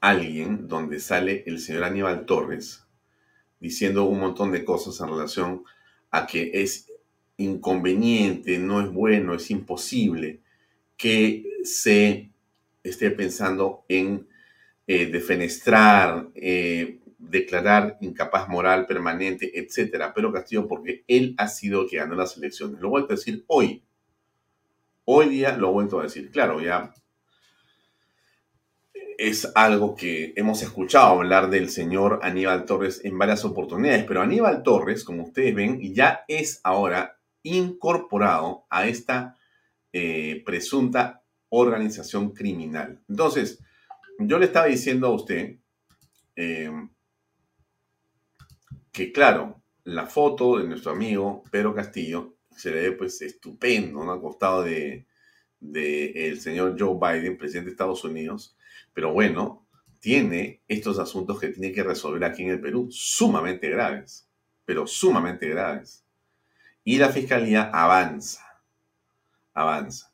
[0.00, 2.84] alguien donde sale el señor Aníbal Torres
[3.60, 5.62] diciendo un montón de cosas en relación
[6.10, 6.90] a que es
[7.36, 10.40] inconveniente, no es bueno, es imposible
[10.96, 12.32] que se
[12.82, 14.26] esté pensando en
[14.86, 20.12] eh, defenestrar, eh, declarar incapaz moral permanente, etcétera.
[20.14, 22.80] Pero Castillo, porque él ha sido el que ganó las elecciones.
[22.80, 23.82] Lo vuelvo a decir hoy,
[25.04, 26.30] Hoy día lo he vuelto a decir.
[26.30, 26.94] Claro, ya
[29.18, 34.62] es algo que hemos escuchado hablar del señor Aníbal Torres en varias oportunidades, pero Aníbal
[34.62, 39.36] Torres, como ustedes ven, ya es ahora incorporado a esta
[39.92, 43.00] eh, presunta organización criminal.
[43.08, 43.62] Entonces,
[44.18, 45.58] yo le estaba diciendo a usted
[46.34, 46.90] em,
[48.90, 54.12] que, claro, la foto de nuestro amigo Pedro Castillo se le ve pues estupendo, ¿no?
[54.12, 55.06] Al costado de,
[55.60, 58.56] el señor Joe Biden, presidente de Estados Unidos,
[58.92, 59.66] pero bueno,
[60.00, 64.28] tiene estos asuntos que tiene que resolver aquí en el Perú, sumamente graves,
[64.64, 66.04] pero sumamente graves.
[66.84, 68.44] Y la fiscalía avanza,
[69.54, 70.12] avanza.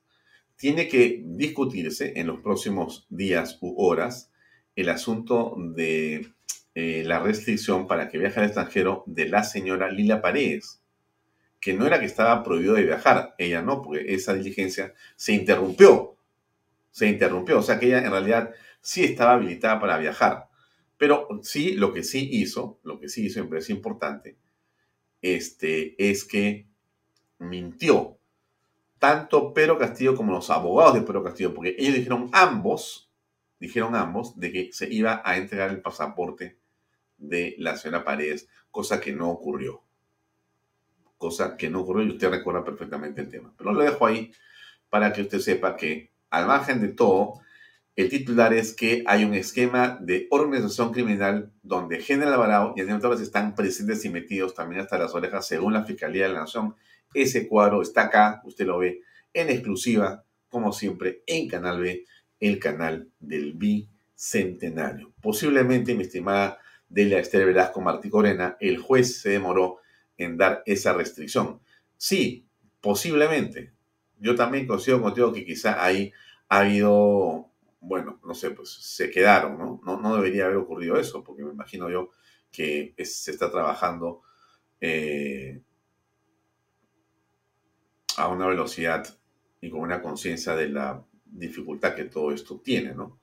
[0.56, 4.30] Tiene que discutirse en los próximos días u horas
[4.76, 6.32] el asunto de
[6.74, 10.80] eh, la restricción para que viaje al extranjero de la señora Lila Paredes,
[11.60, 16.16] que no era que estaba prohibido de viajar, ella no, porque esa diligencia se interrumpió,
[16.90, 20.48] se interrumpió, o sea que ella en realidad sí estaba habilitada para viajar,
[20.96, 24.36] pero sí, lo que sí hizo, lo que sí hizo, me parece importante,
[25.22, 26.68] este, es que
[27.38, 28.18] mintió
[28.98, 33.10] tanto Pedro Castillo como los abogados de Pedro Castillo, porque ellos dijeron ambos,
[33.60, 36.58] dijeron ambos, de que se iba a entregar el pasaporte
[37.16, 39.82] de la señora Paredes, cosa que no ocurrió.
[41.18, 43.52] Cosa que no ocurrió y usted recuerda perfectamente el tema.
[43.58, 44.32] Pero lo dejo ahí
[44.88, 47.40] para que usted sepa que, al margen de todo,
[47.96, 53.00] el titular es que hay un esquema de organización criminal donde General Alvarado y Daniel
[53.00, 56.76] Torres están presentes y metidos también hasta las orejas según la Fiscalía de la Nación.
[57.12, 59.00] Ese cuadro está acá, usted lo ve
[59.34, 62.04] en exclusiva, como siempre, en Canal B,
[62.40, 65.12] el canal del Bicentenario.
[65.20, 69.78] Posiblemente, mi estimada Delia Esther Velasco Martí Corena, el juez se demoró
[70.18, 71.60] en dar esa restricción.
[71.96, 72.46] Sí,
[72.80, 73.72] posiblemente.
[74.20, 76.12] Yo también consigo contigo que quizá ahí
[76.48, 77.48] ha habido
[77.80, 80.00] bueno, no sé, pues se quedaron, ¿no?
[80.00, 82.10] No, debería haber ocurrido eso, porque me imagino yo
[82.50, 84.22] que se está trabajando
[84.80, 85.60] eh,
[88.16, 89.06] a una velocidad
[89.60, 93.20] y con una conciencia de la dificultad que todo esto tiene, ¿no?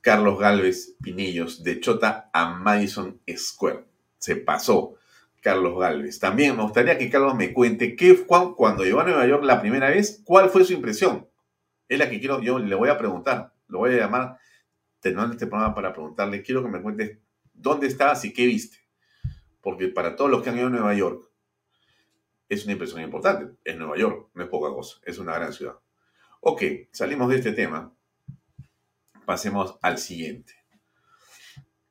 [0.00, 3.84] Carlos Galvez Pinillos, de Chota a Madison Square.
[4.18, 4.96] Se pasó
[5.40, 6.18] Carlos Galvez.
[6.18, 9.90] También me gustaría que Carlos me cuente qué, cuando llegó a Nueva York la primera
[9.90, 11.28] vez, cuál fue su impresión.
[11.88, 14.38] Es la que quiero, yo le voy a preguntar lo voy a llamar
[15.00, 17.18] teniendo este programa para preguntarle, quiero que me cuentes
[17.52, 18.78] dónde estabas y qué viste.
[19.60, 21.30] Porque para todos los que han ido a Nueva York,
[22.48, 23.56] es una impresión importante.
[23.62, 25.76] Es Nueva York, no es poca cosa, es una gran ciudad.
[26.40, 27.92] Ok, salimos de este tema.
[29.26, 30.54] Pasemos al siguiente.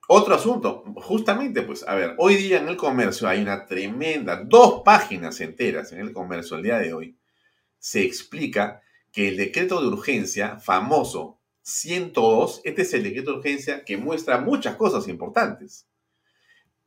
[0.09, 4.81] Otro asunto, justamente, pues, a ver, hoy día en el comercio hay una tremenda, dos
[4.85, 7.17] páginas enteras en el comercio el día de hoy,
[7.77, 13.83] se explica que el decreto de urgencia famoso 102, este es el decreto de urgencia
[13.83, 15.89] que muestra muchas cosas importantes.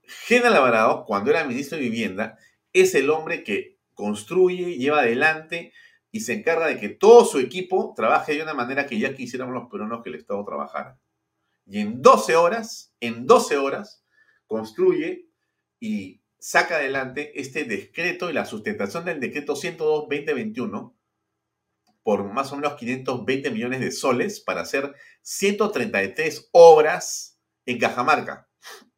[0.02, 2.38] General Alvarado, cuando era ministro de Vivienda,
[2.72, 5.74] es el hombre que construye, lleva adelante
[6.11, 9.54] y se encarga de que todo su equipo trabaje de una manera que ya quisiéramos
[9.54, 10.98] los peruanos que el Estado trabajara.
[11.70, 14.04] Y en 12 horas, en 12 horas,
[14.48, 15.28] construye
[15.78, 20.96] y saca adelante este decreto y la sustentación del decreto 102-2021,
[22.02, 28.48] por más o menos 520 millones de soles para hacer 133 obras en Cajamarca,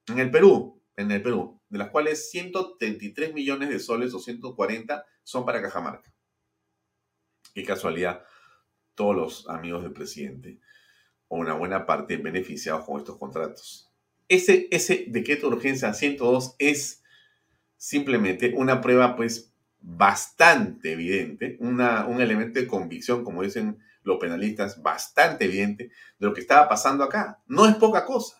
[0.06, 5.04] en el Perú, en el Perú, de las cuales 133 millones de soles o 140
[5.22, 6.10] son para Cajamarca.
[7.52, 8.24] Qué casualidad,
[8.94, 10.58] todos los amigos del presidente,
[11.32, 13.90] o una buena parte beneficiados con estos contratos.
[14.28, 17.02] Ese, ese decreto de urgencia 102 es
[17.78, 24.82] simplemente una prueba, pues, bastante evidente, una, un elemento de convicción, como dicen los penalistas,
[24.82, 25.84] bastante evidente
[26.18, 27.42] de lo que estaba pasando acá.
[27.46, 28.36] No es poca cosa.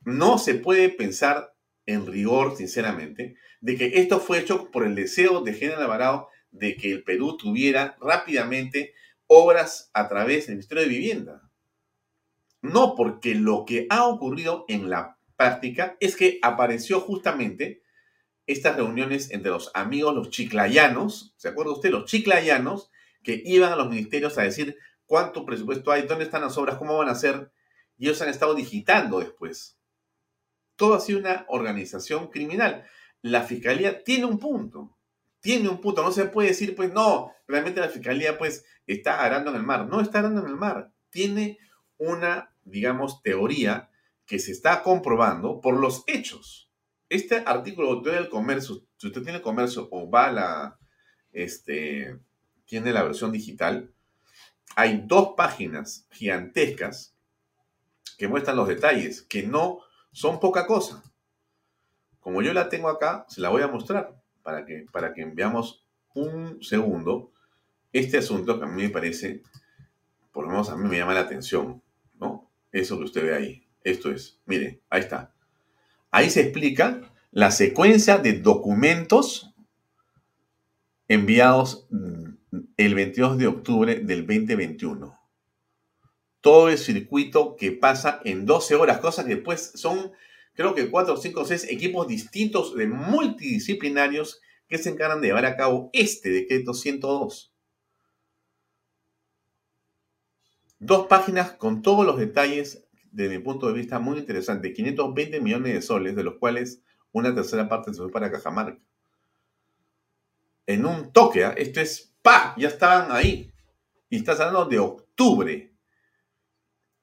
[0.00, 5.42] No se puede pensar en rigor, sinceramente, de que esto fue hecho por el deseo
[5.42, 8.94] de General Alvarado de que el Perú tuviera rápidamente
[9.26, 11.50] obras a través del Ministerio de Vivienda.
[12.64, 17.82] No, porque lo que ha ocurrido en la práctica es que apareció justamente
[18.46, 21.90] estas reuniones entre los amigos, los chiclayanos, ¿se acuerda usted?
[21.90, 22.90] Los chiclayanos
[23.22, 26.96] que iban a los ministerios a decir cuánto presupuesto hay, dónde están las obras, cómo
[26.96, 27.52] van a ser,
[27.98, 29.76] y ellos han estado digitando después.
[30.76, 32.86] Todo ha sido una organización criminal.
[33.20, 34.96] La fiscalía tiene un punto,
[35.40, 39.50] tiene un punto, no se puede decir, pues no, realmente la fiscalía pues está arando
[39.50, 41.58] en el mar, no está arando en el mar, tiene
[41.98, 43.90] una, digamos, teoría
[44.26, 46.64] que se está comprobando por los hechos
[47.14, 50.78] este artículo del comercio, si usted tiene comercio o va a la,
[51.32, 52.18] este,
[52.64, 53.92] tiene la versión digital,
[54.74, 57.14] hay dos páginas gigantescas
[58.18, 59.80] que muestran los detalles, que no
[60.12, 61.04] son poca cosa.
[62.20, 65.84] Como yo la tengo acá, se la voy a mostrar para que, para que veamos
[66.14, 67.32] un segundo
[67.92, 69.42] este asunto que a mí me parece,
[70.32, 71.80] por lo menos a mí me llama la atención.
[72.74, 73.62] Eso que usted ve ahí.
[73.84, 75.32] Esto es, mire, ahí está.
[76.10, 79.54] Ahí se explica la secuencia de documentos
[81.06, 82.30] enviados mm,
[82.76, 85.16] el 22 de octubre del 2021.
[86.40, 90.10] Todo el circuito que pasa en 12 horas, cosas que después son,
[90.54, 95.56] creo que 4, 5, 6 equipos distintos de multidisciplinarios que se encargan de llevar a
[95.56, 97.53] cabo este decreto 102.
[100.86, 104.74] Dos páginas con todos los detalles, desde mi punto de vista, muy interesante.
[104.74, 108.78] 520 millones de soles, de los cuales una tercera parte se fue para Cajamarca.
[110.66, 111.54] En un toque, ¿ah?
[111.56, 112.54] esto es ¡pa!
[112.58, 113.50] Ya estaban ahí.
[114.10, 115.72] Y estás hablando de octubre.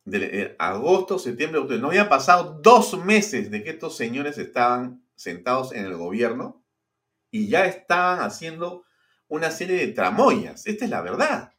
[0.05, 1.79] De eh, agosto, septiembre, octubre.
[1.79, 6.63] No había pasado dos meses de que estos señores estaban sentados en el gobierno
[7.31, 8.83] y ya estaban haciendo
[9.27, 10.67] una serie de tramoyas.
[10.67, 11.55] Esta es la verdad.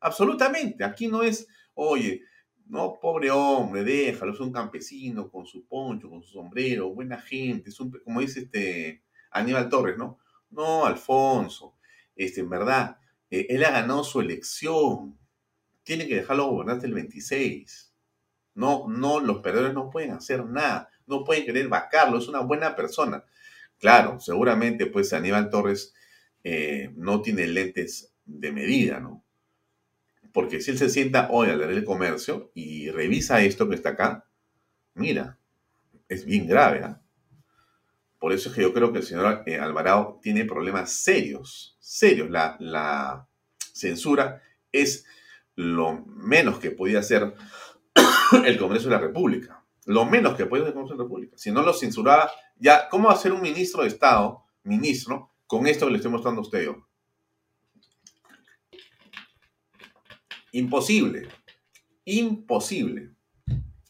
[0.00, 0.84] Absolutamente.
[0.84, 2.22] Aquí no es, oye,
[2.68, 7.70] no, pobre hombre, déjalo, es un campesino con su poncho, con su sombrero, buena gente,
[7.70, 10.18] es un, como dice este Aníbal Torres, ¿no?
[10.50, 11.76] No, Alfonso,
[12.16, 12.98] este, en verdad,
[13.30, 15.18] eh, él ha ganado su elección,
[15.84, 17.92] tiene que dejarlo gobernar hasta el 26.
[18.54, 22.76] No, no, los perdedores no pueden hacer nada, no pueden querer vacarlo, es una buena
[22.76, 23.24] persona.
[23.78, 25.94] Claro, seguramente pues Aníbal Torres
[26.44, 29.24] eh, no tiene lentes de medida, ¿no?
[30.36, 33.88] Porque si él se sienta hoy a leer el comercio y revisa esto que está
[33.88, 34.28] acá,
[34.92, 35.38] mira,
[36.10, 36.84] es bien grave.
[36.84, 37.00] ¿ah?
[38.18, 42.28] Por eso es que yo creo que el señor eh, Alvarado tiene problemas serios, serios.
[42.28, 43.26] La, la
[43.72, 45.06] censura es
[45.54, 47.32] lo menos que podía hacer
[48.44, 49.64] el Congreso de la República.
[49.86, 51.38] Lo menos que podía hacer el Congreso de la República.
[51.38, 55.66] Si no lo censuraba, ya, ¿cómo va a ser un ministro de Estado, ministro, con
[55.66, 56.85] esto que le estoy mostrando a usted yo?
[60.56, 61.28] Imposible.
[62.06, 63.10] Imposible.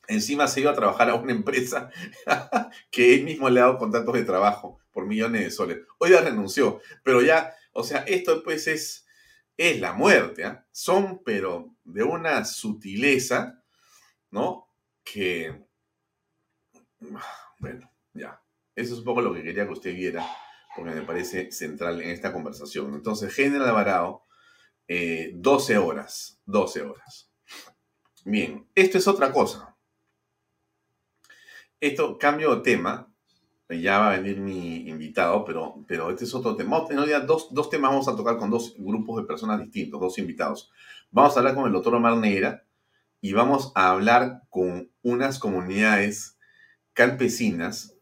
[0.09, 1.91] Encima se iba a trabajar a una empresa
[2.91, 5.79] que él mismo le ha dado contratos de trabajo por millones de soles.
[5.99, 9.07] Hoy ya renunció, pero ya, o sea, esto pues es,
[9.57, 10.43] es la muerte.
[10.43, 10.67] ¿ah?
[10.73, 13.63] Son, pero de una sutileza,
[14.33, 14.69] ¿no?
[15.05, 15.65] Que,
[17.61, 18.43] bueno, ya.
[18.75, 20.27] Eso es un poco lo que quería que usted viera,
[20.75, 22.93] porque me parece central en esta conversación.
[22.93, 24.26] Entonces, General Alvarado
[24.89, 26.41] 12 eh, horas.
[26.47, 27.31] 12 horas.
[28.25, 29.77] Bien, esto es otra cosa.
[31.81, 33.13] Esto, cambio de tema.
[33.69, 36.85] Ya va a venir mi invitado, pero, pero este es otro tema.
[36.89, 40.19] En realidad, dos, dos temas vamos a tocar con dos grupos de personas distintos, dos
[40.19, 40.71] invitados.
[41.11, 42.65] Vamos a hablar con el doctor Omar Negra
[43.21, 46.39] y vamos a hablar con unas comunidades
[46.93, 47.97] campesinas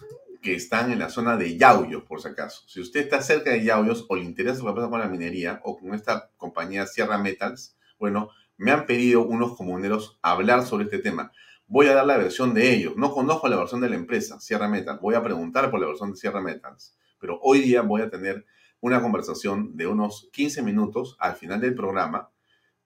[0.44, 2.64] que están en la zona de Yauyos, por si acaso.
[2.66, 5.58] Si usted está cerca de Yauyos o le interesa lo que pasa con la minería
[5.64, 8.28] o con esta compañía Sierra Metals, bueno,
[8.58, 11.32] me han pedido unos comuneros hablar sobre este tema.
[11.66, 12.94] Voy a dar la versión de ellos.
[12.94, 15.00] No conozco la versión de la empresa, Sierra Metals.
[15.00, 16.94] Voy a preguntar por la versión de Sierra Metals.
[17.18, 18.44] Pero hoy día voy a tener
[18.80, 22.28] una conversación de unos 15 minutos al final del programa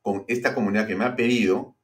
[0.01, 1.75] con esta comunidad que me ha pedido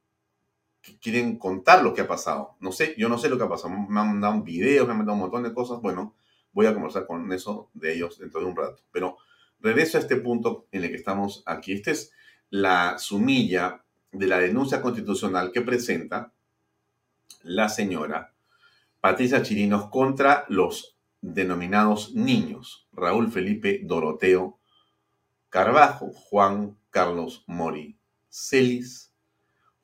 [1.01, 2.55] quieren contar lo que ha pasado.
[2.59, 3.69] No sé, yo no sé lo que ha pasado.
[3.69, 5.81] Me han mandado videos, me han mandado un montón de cosas.
[5.81, 6.15] Bueno,
[6.51, 8.81] voy a conversar con eso de ellos dentro de un rato.
[8.91, 9.17] Pero
[9.59, 11.73] regreso a este punto en el que estamos aquí.
[11.73, 12.11] Esta es
[12.49, 16.31] la sumilla de la denuncia constitucional que presenta
[17.43, 18.33] la señora
[19.01, 24.59] Patricia Chirinos contra los denominados niños, Raúl Felipe Doroteo
[25.49, 27.97] Carvajo, Juan Carlos Mori
[28.29, 29.04] Celis,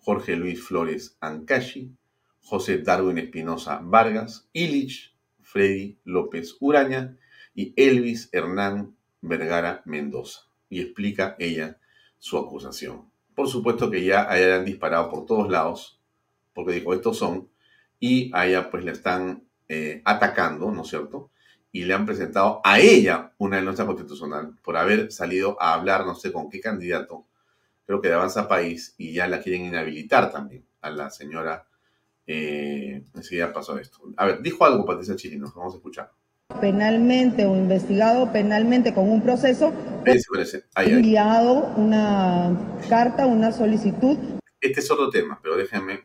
[0.04, 1.96] Jorge Luis Flores Ancashi,
[2.42, 7.18] José Darwin Espinosa Vargas, Illich, Freddy López Uraña
[7.54, 10.42] y Elvis Hernán Vergara Mendoza.
[10.70, 11.78] Y explica ella
[12.18, 13.12] su acusación.
[13.36, 16.00] Por supuesto que ya hayan disparado por todos lados,
[16.54, 17.50] porque dijo, estos son,
[18.00, 21.30] y a ella pues le están eh, atacando, ¿no es cierto?
[21.72, 26.16] Y le han presentado a ella una denuncia constitucional por haber salido a hablar, no
[26.16, 27.26] sé con qué candidato,
[27.86, 31.68] creo que de Avanza País, y ya la quieren inhabilitar también a la señora.
[32.28, 34.00] Eh, enseguida pasó esto.
[34.18, 36.12] A ver, dijo algo Patricia Chirinos, vamos a escuchar.
[36.60, 39.74] Penalmente o investigado penalmente con un proceso,
[40.76, 44.18] enviado una carta, una solicitud.
[44.60, 46.02] Este es otro tema, pero déjenme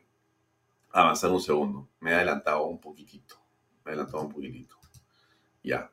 [0.92, 1.88] avanzar un segundo.
[2.00, 3.36] Me he adelantado un poquitito.
[3.84, 4.76] Me he adelantado un poquitito.
[5.62, 5.90] Ya.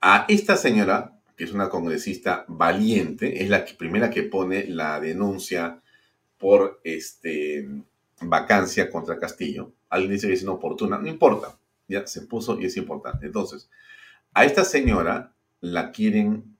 [0.00, 5.80] A esta señora, que es una congresista valiente, es la primera que pone la denuncia
[6.36, 7.68] por este,
[8.20, 9.72] vacancia contra Castillo.
[9.88, 13.26] Alguien dice que es inoportuna, no importa, ya se puso y es importante.
[13.26, 13.70] Entonces,
[14.34, 16.56] a esta señora la quieren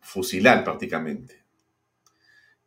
[0.00, 1.42] fusilar prácticamente.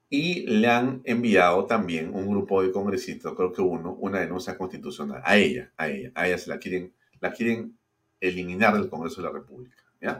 [0.09, 5.21] Y le han enviado también un grupo de congresistas, creo que uno, una denuncia constitucional.
[5.23, 7.77] A ella, a ella, a ella se la quieren, la quieren
[8.19, 9.83] eliminar del Congreso de la República.
[10.01, 10.19] ¿ya?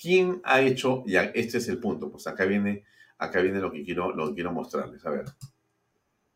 [0.00, 1.04] ¿Quién ha hecho?
[1.06, 2.10] Ya, este es el punto.
[2.10, 2.84] Pues acá viene,
[3.18, 5.04] acá viene lo que quiero, lo quiero mostrarles.
[5.04, 5.24] A ver.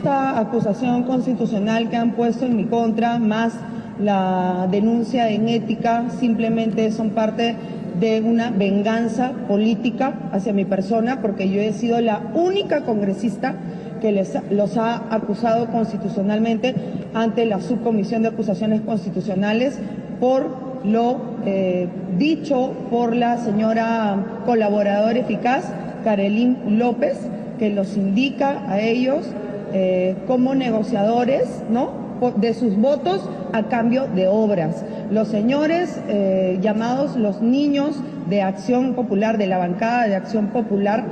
[0.00, 3.54] Esta acusación constitucional que han puesto en mi contra, más
[3.98, 7.56] la denuncia en ética, simplemente son parte
[7.98, 13.54] de una venganza política hacia mi persona, porque yo he sido la única congresista
[14.02, 16.74] que les, los ha acusado constitucionalmente
[17.14, 19.78] ante la Subcomisión de Acusaciones Constitucionales
[20.20, 21.16] por lo
[21.46, 25.64] eh, dicho por la señora colaboradora eficaz,
[26.04, 27.18] Karelín López,
[27.58, 29.26] que los indica a ellos
[29.72, 32.04] eh, como negociadores, ¿no?
[32.36, 34.84] de sus votos a cambio de obras.
[35.10, 37.96] Los señores eh, llamados los niños
[38.28, 41.04] de Acción Popular, de la bancada de Acción Popular,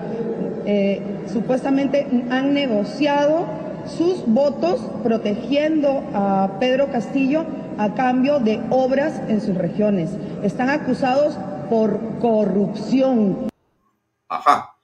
[1.27, 3.47] supuestamente han negociado
[3.85, 7.45] sus votos protegiendo a Pedro Castillo
[7.79, 10.11] a cambio de obras en sus regiones.
[10.43, 11.37] Están acusados
[11.68, 13.49] por corrupción.
[14.29, 14.77] Ajá.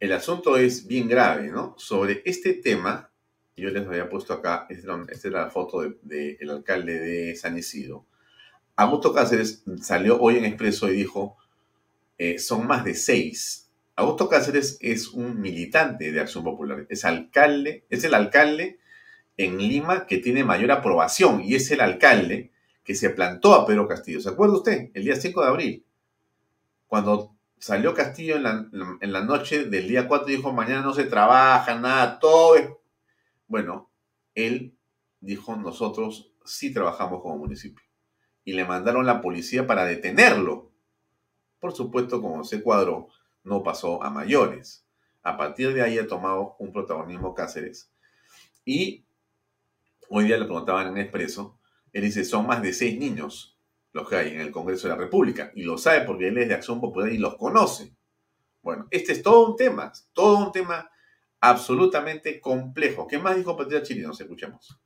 [0.00, 1.74] El asunto es bien grave, ¿no?
[1.78, 3.10] Sobre este tema,
[3.56, 8.06] yo les había puesto acá, esta es la foto del de, alcalde de San Isidro.
[8.76, 11.36] Augusto Cáceres salió hoy en Expreso y dijo,
[12.18, 13.70] eh, son más de seis.
[13.96, 18.80] Augusto Cáceres es un militante de Acción Popular, es alcalde, es el alcalde
[19.36, 22.52] en Lima que tiene mayor aprobación y es el alcalde
[22.84, 24.20] que se plantó a Pedro Castillo.
[24.20, 24.90] ¿Se acuerda usted?
[24.94, 25.86] El día 5 de abril,
[26.86, 28.42] cuando salió Castillo en
[29.12, 32.68] la, noche del día 4 y dijo, mañana no se trabaja, nada, todo es...
[33.46, 33.90] Bueno,
[34.34, 34.76] él
[35.20, 37.84] dijo, nosotros sí trabajamos como municipio.
[38.44, 40.70] Y le mandaron la policía para detenerlo.
[41.58, 43.08] Por supuesto, como se cuadró,
[43.42, 44.86] no pasó a mayores.
[45.22, 47.90] A partir de ahí ha tomado un protagonismo Cáceres.
[48.66, 49.06] Y
[50.08, 51.58] Hoy día le preguntaban en Expreso,
[51.92, 53.58] él dice, son más de seis niños
[53.92, 56.48] los que hay en el Congreso de la República, y lo sabe porque él es
[56.48, 57.94] de Acción Popular y los conoce.
[58.60, 60.90] Bueno, este es todo un tema, todo un tema
[61.40, 63.06] absolutamente complejo.
[63.06, 64.02] ¿Qué más dijo Patricia Chile?
[64.02, 64.80] Nos escuchemos.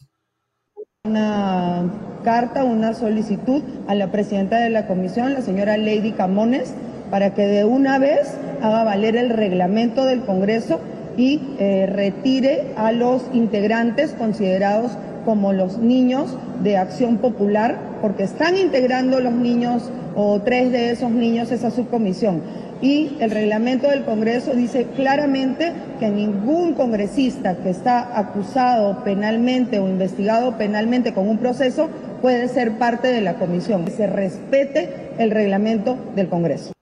[1.04, 1.90] Una
[2.24, 6.74] carta, una solicitud a la presidenta de la comisión, la señora Lady Camones,
[7.10, 10.80] para que de una vez haga valer el reglamento del Congreso
[11.16, 14.92] y eh, retire a los integrantes considerados
[15.28, 21.10] como los niños de Acción Popular, porque están integrando los niños o tres de esos
[21.10, 22.40] niños esa subcomisión.
[22.80, 29.86] Y el reglamento del Congreso dice claramente que ningún congresista que está acusado penalmente o
[29.86, 31.90] investigado penalmente con un proceso
[32.22, 33.84] puede ser parte de la comisión.
[33.84, 36.72] Que se respete el reglamento del Congreso.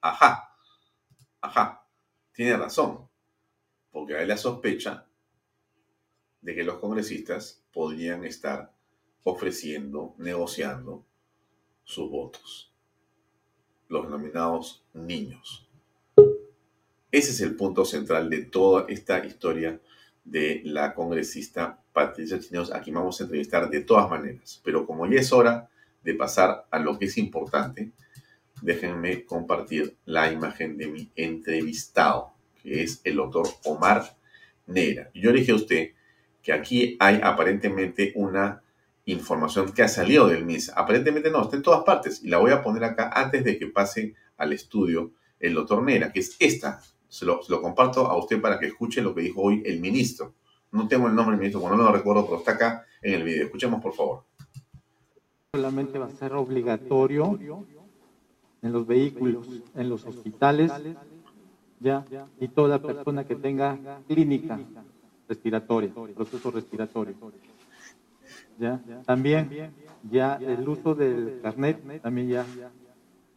[0.00, 0.54] Ajá,
[1.40, 1.84] ajá,
[2.32, 3.08] tiene razón,
[3.90, 5.04] porque hay la sospecha
[6.42, 8.72] de que los congresistas podrían estar
[9.24, 11.04] ofreciendo, negociando
[11.84, 12.72] sus votos.
[13.88, 15.68] Los nominados niños.
[17.10, 19.80] Ese es el punto central de toda esta historia
[20.24, 24.60] de la congresista Patricia Chineos, a quien vamos a entrevistar de todas maneras.
[24.64, 25.68] Pero como ya es hora
[26.02, 27.92] de pasar a lo que es importante,
[28.62, 34.16] déjenme compartir la imagen de mi entrevistado, que es el doctor Omar
[34.66, 35.10] Neira.
[35.14, 35.90] Yo le dije a usted
[36.42, 38.62] que aquí hay aparentemente una
[39.04, 40.72] información que ha salido del MIS.
[40.74, 42.22] Aparentemente no, está en todas partes.
[42.22, 46.12] Y la voy a poner acá antes de que pase al estudio el doctor Nera,
[46.12, 46.80] que es esta.
[47.08, 50.34] Se lo, comparto a usted para que escuche lo que dijo hoy el ministro.
[50.70, 53.22] No tengo el nombre del ministro, bueno, no lo recuerdo, pero está acá en el
[53.22, 53.44] video.
[53.44, 54.24] Escuchemos, por favor.
[55.54, 57.38] Solamente va a ser obligatorio
[58.62, 60.72] en los vehículos, en los hospitales,
[61.78, 62.06] ya,
[62.40, 64.58] y toda persona que tenga clínica
[65.32, 67.14] respiratoria, proceso respiratorio.
[68.58, 68.80] ¿Ya?
[69.06, 69.72] También
[70.10, 72.44] ya el uso del carnet también ya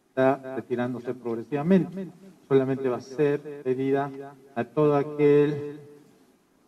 [0.08, 2.08] está retirándose progresivamente.
[2.48, 4.10] Solamente va a ser pedida
[4.54, 5.80] a toda aquel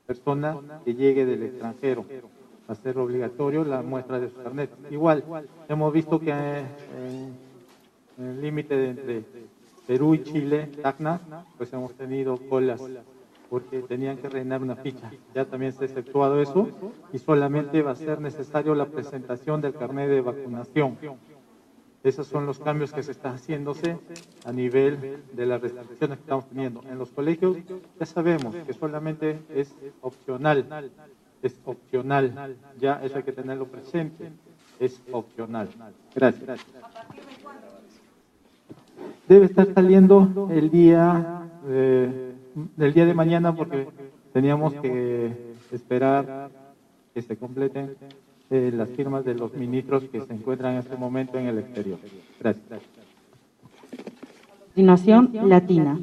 [0.06, 2.04] persona que llegue del extranjero.
[2.68, 4.70] Va a ser obligatorio la muestra de su carnet.
[4.90, 5.24] Igual,
[5.68, 7.48] hemos visto que en,
[8.18, 9.24] el límite entre
[9.86, 11.20] Perú y Chile, TACNA,
[11.56, 12.82] pues hemos tenido colas
[13.50, 15.10] porque tenían que rellenar una ficha.
[15.34, 16.68] Ya también se ha efectuado eso
[17.12, 20.98] y solamente va a ser necesario la presentación del carnet de vacunación.
[22.04, 23.98] Esos son los cambios que se están haciéndose
[24.44, 26.82] a nivel de las restricciones que estamos teniendo.
[26.88, 27.56] En los colegios
[27.98, 30.92] ya sabemos que solamente es opcional,
[31.42, 34.30] es opcional, ya eso hay que tenerlo presente,
[34.78, 35.68] es opcional.
[36.14, 36.60] Gracias.
[39.28, 42.27] Debe estar saliendo el día, eh,
[42.78, 43.88] el día de mañana porque
[44.32, 46.50] teníamos que esperar
[47.14, 47.96] que se completen
[48.50, 51.98] eh, las firmas de los ministros que se encuentran en este momento en el exterior.
[52.40, 52.80] Gracias.
[54.74, 55.98] Continuación, Latina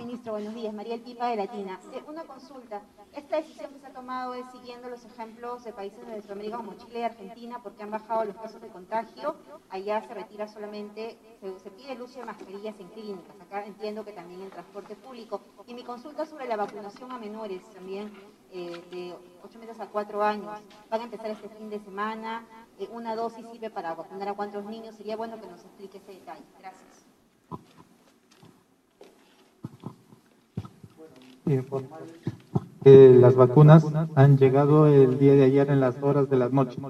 [0.00, 0.32] ministro.
[0.32, 0.72] Buenos días.
[0.72, 1.78] María El Pipa de Latina.
[1.92, 2.80] Eh, una consulta.
[3.12, 6.72] Esta decisión que se ha tomado es siguiendo los ejemplos de países de Sudamérica como
[6.74, 9.36] Chile y Argentina porque han bajado los casos de contagio.
[9.68, 11.18] Allá se retira solamente,
[11.62, 13.40] se, pide el uso de mascarillas en clínicas.
[13.40, 15.42] Acá entiendo que también en transporte público.
[15.66, 18.10] Y mi consulta sobre la vacunación a menores también
[18.52, 20.58] eh, de 8 meses a 4 años.
[20.88, 22.46] Van a empezar este fin de semana.
[22.78, 24.96] Eh, una dosis sirve para vacunar a cuántos niños.
[24.96, 26.44] Sería bueno que nos explique ese detalle.
[26.58, 26.99] Gracias.
[32.82, 36.80] Que las vacunas han llegado el día de ayer en las horas de la noche.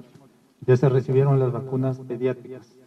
[0.65, 2.77] Ya se recibieron las vacunas pediátricas.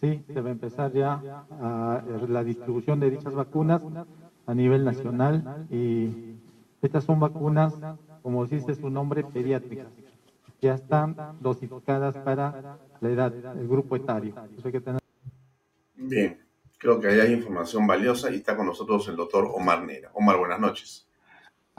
[0.00, 3.82] Sí, se va a empezar ya a, la distribución de dichas vacunas
[4.46, 6.36] a nivel nacional y
[6.80, 7.74] estas son vacunas,
[8.22, 9.88] como dice su nombre, pediátricas.
[10.62, 14.34] Ya están dosificadas para la edad, el grupo etario.
[15.94, 16.38] Bien,
[16.78, 20.10] creo que ahí hay información valiosa y está con nosotros el doctor Omar Nera.
[20.14, 21.09] Omar, buenas noches.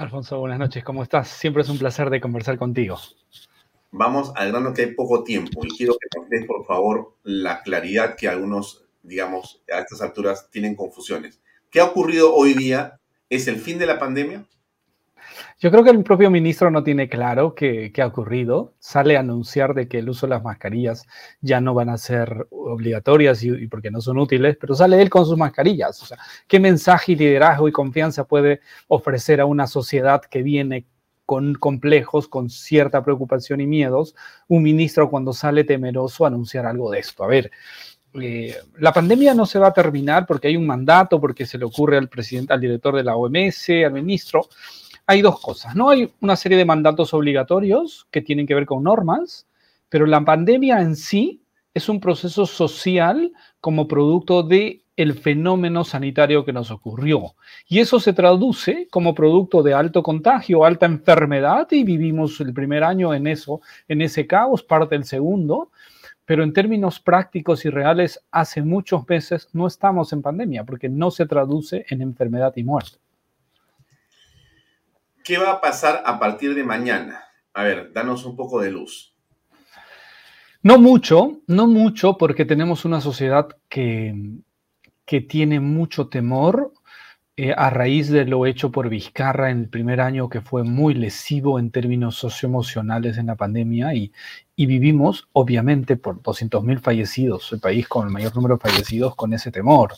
[0.02, 1.28] Alfonso, buenas noches, ¿cómo estás?
[1.28, 2.98] Siempre es un placer de conversar contigo.
[3.92, 8.16] Vamos al grano que hay poco tiempo y quiero que des, por favor, la claridad
[8.16, 11.40] que algunos, digamos, a estas alturas tienen confusiones.
[11.70, 13.00] ¿Qué ha ocurrido hoy día?
[13.30, 14.44] ¿Es el fin de la pandemia?
[15.62, 18.74] Yo creo que el propio ministro no tiene claro qué, ha ocurrido.
[18.80, 21.06] Sale a anunciar de que el uso de las mascarillas
[21.40, 25.24] ya no van a ser obligatorias y, porque no son útiles, pero sale él con
[25.24, 26.02] sus mascarillas.
[26.02, 30.88] O sea, ¿qué mensaje y liderazgo y confianza puede ofrecer a una sociedad que viene
[31.28, 34.16] con complejos, con cierta preocupación y miedos,
[34.48, 37.24] un ministro cuando sale temeroso a anunciar algo de esto?
[37.24, 37.52] A ver,
[38.20, 41.66] eh, la pandemia no se va a terminar porque hay un mandato, porque se le
[41.66, 44.50] ocurre al presidente, al director de la OMS, al ministro
[45.08, 45.90] hay dos cosas, ¿no?
[45.90, 49.48] Hay una serie de mandatos obligatorios que tienen que ver con normas,
[49.90, 51.42] pero la pandemia en sí
[51.74, 57.36] es un proceso social como producto de el fenómeno sanitario que nos ocurrió.
[57.68, 62.84] Y eso se traduce como producto de alto contagio, alta enfermedad, y vivimos el primer
[62.84, 65.72] año en eso, en ese caos, parte del segundo,
[66.26, 71.10] pero en términos prácticos y reales, hace muchos meses no estamos en pandemia, porque no
[71.10, 73.01] se traduce en enfermedad y muerte.
[75.32, 77.24] ¿Qué va a pasar a partir de mañana?
[77.54, 79.16] A ver, danos un poco de luz.
[80.62, 84.14] No mucho, no mucho, porque tenemos una sociedad que,
[85.06, 86.74] que tiene mucho temor
[87.38, 90.94] eh, a raíz de lo hecho por Vizcarra en el primer año, que fue muy
[90.94, 94.12] lesivo en términos socioemocionales en la pandemia, y,
[94.56, 99.34] y vivimos, obviamente, por 200.000 fallecidos, el país con el mayor número de fallecidos, con
[99.34, 99.94] ese temor.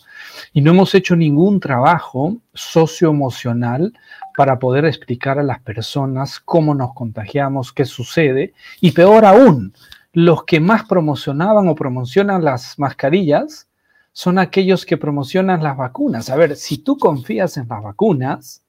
[0.54, 3.94] Y no hemos hecho ningún trabajo socioemocional
[4.38, 9.74] para poder explicar a las personas cómo nos contagiamos, qué sucede, y peor aún,
[10.14, 13.68] los que más promocionaban o promocionan las mascarillas
[14.14, 16.30] son aquellos que promocionan las vacunas.
[16.30, 18.64] A ver, si tú confías en las vacunas,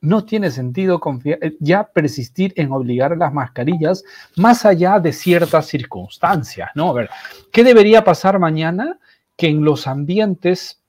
[0.00, 4.02] no tiene sentido eh, ya persistir en obligar a las mascarillas
[4.36, 6.90] más allá de ciertas circunstancias, ¿no?
[6.90, 7.10] A ver,
[7.52, 8.98] ¿qué debería pasar mañana?
[9.36, 10.80] Que en los ambientes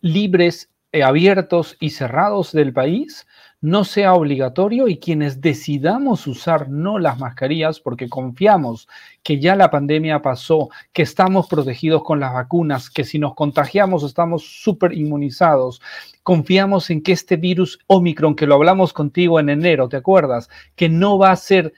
[0.00, 3.26] libres eh, abiertos y cerrados del país
[3.62, 8.88] no sea obligatorio y quienes decidamos usar no las mascarillas porque confiamos
[9.22, 14.02] que ya la pandemia pasó, que estamos protegidos con las vacunas, que si nos contagiamos
[14.02, 15.80] estamos súper inmunizados,
[16.24, 20.50] confiamos en que este virus Omicron, que lo hablamos contigo en enero, ¿te acuerdas?
[20.74, 21.72] Que no va a ser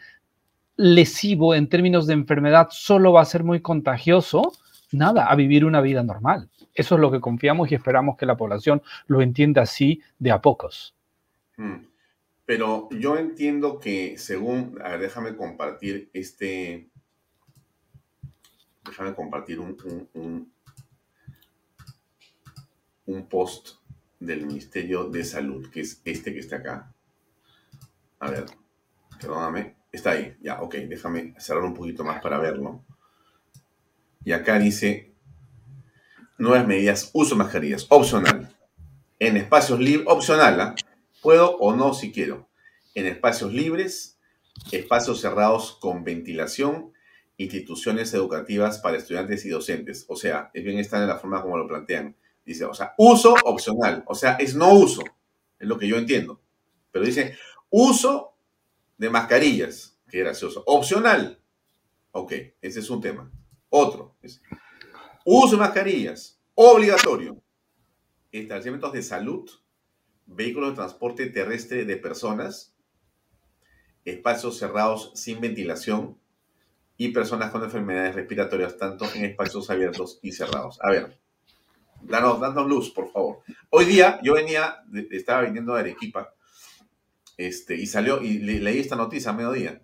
[0.77, 4.53] lesivo en términos de enfermedad, solo va a ser muy contagioso,
[4.91, 6.49] nada, a vivir una vida normal.
[6.75, 10.41] Eso es lo que confiamos y esperamos que la población lo entienda así de a
[10.41, 10.95] pocos.
[11.57, 11.87] Hmm.
[12.47, 16.91] Pero yo entiendo que según, a ver, déjame compartir este,
[18.85, 19.77] déjame compartir un,
[20.13, 20.53] un,
[23.07, 23.77] un, post
[24.21, 26.93] del Ministerio de Salud, que es este que está acá.
[28.19, 28.45] A ver,
[29.19, 32.85] perdóname, está ahí, ya, ok, déjame cerrar un poquito más para verlo.
[34.23, 35.13] Y acá dice,
[36.39, 38.55] nuevas medidas, uso mascarillas, opcional.
[39.19, 40.75] En espacios libres, opcional, ¿ah?
[41.25, 42.51] Puedo o no si quiero.
[42.95, 44.21] En espacios libres,
[44.71, 46.93] espacios cerrados con ventilación,
[47.39, 50.05] instituciones educativas para estudiantes y docentes.
[50.09, 52.15] O sea, es bien está en la forma como lo plantean.
[52.45, 55.03] Dice, o sea, uso opcional, o sea, es no uso,
[55.59, 56.43] es lo que yo entiendo.
[56.93, 57.39] Pero dice,
[57.71, 58.35] uso
[58.99, 60.63] de mascarillas, qué gracioso.
[60.67, 61.41] Opcional,
[62.13, 63.33] ok, ese es un tema.
[63.71, 64.15] Otro,
[65.25, 67.41] uso de mascarillas, obligatorio.
[68.31, 69.49] Establecimientos de salud,
[70.27, 72.75] vehículos de transporte terrestre de personas,
[74.05, 76.19] espacios cerrados sin ventilación
[76.97, 80.79] y personas con enfermedades respiratorias, tanto en espacios abiertos y cerrados.
[80.83, 81.19] A ver,
[82.03, 83.41] danos, danos luz, por favor.
[83.71, 86.35] Hoy día yo venía, estaba viniendo de Arequipa,
[87.37, 89.83] este, y salió, y leí esta noticia a mediodía.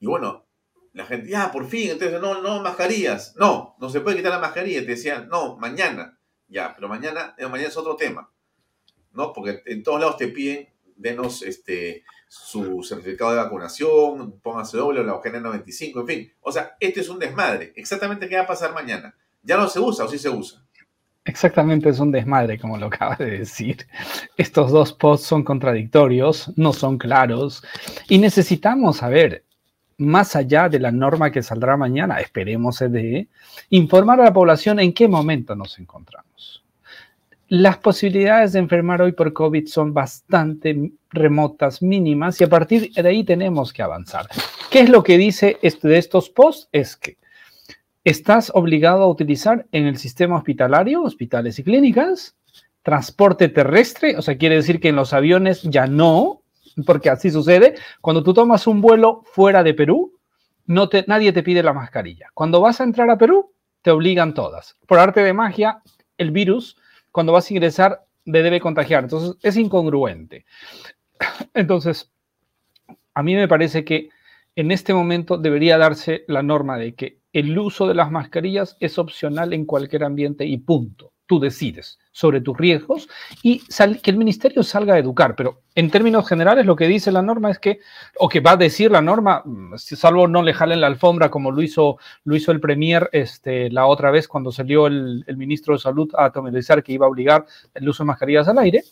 [0.00, 0.46] Y bueno,
[0.92, 3.34] la gente, ya, por fin, entonces, no, no, mascarillas.
[3.36, 4.80] No, no se puede quitar la mascarilla.
[4.80, 6.18] Te decían, no, mañana.
[6.48, 8.30] Ya, pero mañana, eh, mañana es otro tema.
[9.34, 15.04] Porque en todos lados te piden, denos este, su certificado de vacunación, póngase doble o
[15.04, 16.32] la hoja 95, en fin.
[16.40, 17.72] O sea, este es un desmadre.
[17.76, 19.14] Exactamente qué va a pasar mañana.
[19.42, 20.64] ¿Ya no se usa o sí se usa?
[21.24, 23.86] Exactamente, es un desmadre, como lo acaba de decir.
[24.36, 27.62] Estos dos posts son contradictorios, no son claros,
[28.08, 29.44] y necesitamos saber,
[29.98, 33.28] más allá de la norma que saldrá mañana, esperemos de
[33.68, 36.27] informar a la población en qué momento nos encontramos.
[37.50, 43.08] Las posibilidades de enfermar hoy por COVID son bastante remotas, mínimas, y a partir de
[43.08, 44.26] ahí tenemos que avanzar.
[44.70, 46.68] ¿Qué es lo que dice este de estos posts?
[46.72, 47.16] Es que
[48.04, 52.36] estás obligado a utilizar en el sistema hospitalario, hospitales y clínicas,
[52.82, 56.42] transporte terrestre, o sea, quiere decir que en los aviones ya no,
[56.84, 57.76] porque así sucede.
[58.02, 60.18] Cuando tú tomas un vuelo fuera de Perú,
[60.66, 62.26] nadie te pide la mascarilla.
[62.34, 64.76] Cuando vas a entrar a Perú, te obligan todas.
[64.86, 65.80] Por arte de magia,
[66.18, 66.76] el virus,
[67.18, 69.02] cuando vas a ingresar, te debe contagiar.
[69.02, 70.44] Entonces, es incongruente.
[71.52, 72.12] Entonces,
[73.12, 74.10] a mí me parece que
[74.54, 79.00] en este momento debería darse la norma de que el uso de las mascarillas es
[79.00, 81.12] opcional en cualquier ambiente y punto.
[81.28, 83.06] Tú decides sobre tus riesgos
[83.42, 83.62] y
[84.02, 87.50] que el ministerio salga a educar, pero en términos generales lo que dice la norma
[87.50, 87.80] es que,
[88.18, 91.52] o que va a decir la norma, mm, salvo no le jalen la alfombra como
[91.52, 95.74] lo hizo, lo hizo el Premier este, la otra vez cuando salió el, el ministro
[95.74, 98.82] de Salud a atomizar que iba a obligar el uso de mascarillas al aire,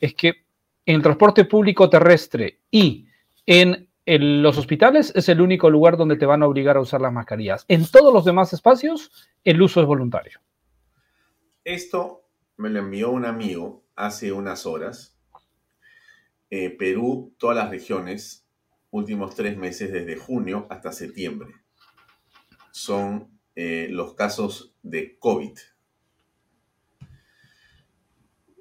[0.00, 0.44] es que
[0.84, 3.06] en el transporte público terrestre y
[3.46, 7.12] en los hospitales es el único lugar donde te van a obligar a usar las
[7.12, 7.64] mascarillas.
[7.68, 9.10] En todos los demás espacios,
[9.44, 10.40] el uso es voluntario.
[11.64, 15.16] Esto me lo envió un amigo hace unas horas.
[16.50, 18.46] Eh, Perú, todas las regiones,
[18.90, 21.54] últimos tres meses, desde junio hasta septiembre,
[22.70, 25.58] son eh, los casos de COVID.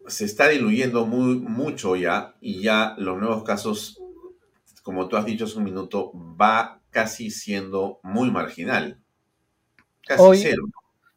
[0.08, 4.04] Se está diluyendo muy, mucho ya y ya los nuevos casos
[4.84, 9.02] como tú has dicho hace un minuto, va casi siendo muy marginal.
[10.06, 10.66] Casi hoy, cero.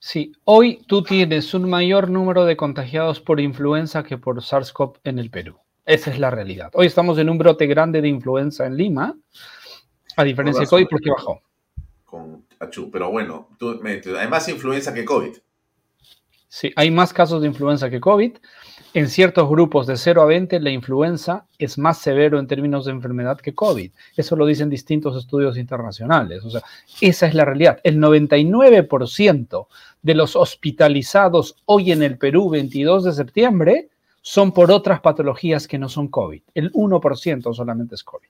[0.06, 5.18] Sí, hoy tú tienes un mayor número de contagiados por influenza que por SARS-CoV en
[5.18, 5.58] el Perú.
[5.84, 6.70] Esa es la realidad.
[6.74, 9.16] Hoy estamos en un brote grande de influenza en Lima,
[10.16, 11.42] a diferencia de COVID, porque bajó.
[12.04, 15.38] Con Achú, pero bueno, tú, hay más influenza que COVID.
[16.56, 18.32] Sí, hay más casos de influenza que COVID.
[18.94, 22.92] En ciertos grupos de 0 a 20, la influenza es más severo en términos de
[22.92, 23.90] enfermedad que COVID.
[24.16, 26.42] Eso lo dicen distintos estudios internacionales.
[26.46, 26.62] O sea,
[27.02, 27.78] esa es la realidad.
[27.84, 29.66] El 99%
[30.00, 33.90] de los hospitalizados hoy en el Perú, 22 de septiembre,
[34.22, 36.40] son por otras patologías que no son COVID.
[36.54, 38.28] El 1% solamente es COVID.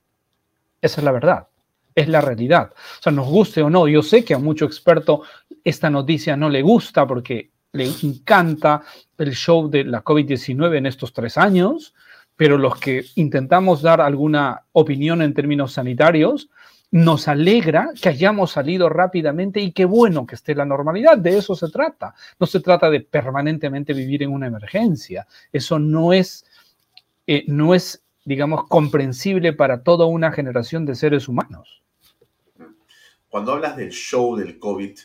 [0.81, 1.47] Esa es la verdad.
[1.95, 2.73] Es la realidad.
[2.99, 5.21] O sea, nos guste o no, yo sé que a mucho experto
[5.63, 8.83] esta noticia no le gusta porque le encanta
[9.17, 11.93] el show de la COVID-19 en estos tres años,
[12.35, 16.49] pero los que intentamos dar alguna opinión en términos sanitarios,
[16.89, 21.17] nos alegra que hayamos salido rápidamente y qué bueno que esté la normalidad.
[21.17, 22.15] De eso se trata.
[22.39, 25.27] No se trata de permanentemente vivir en una emergencia.
[25.51, 26.45] Eso no es,
[27.25, 31.81] eh, no es digamos, comprensible para toda una generación de seres humanos.
[33.29, 34.99] Cuando hablas del show del COVID,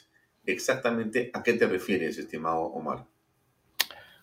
[0.46, 3.04] exactamente a qué te refieres, estimado Omar.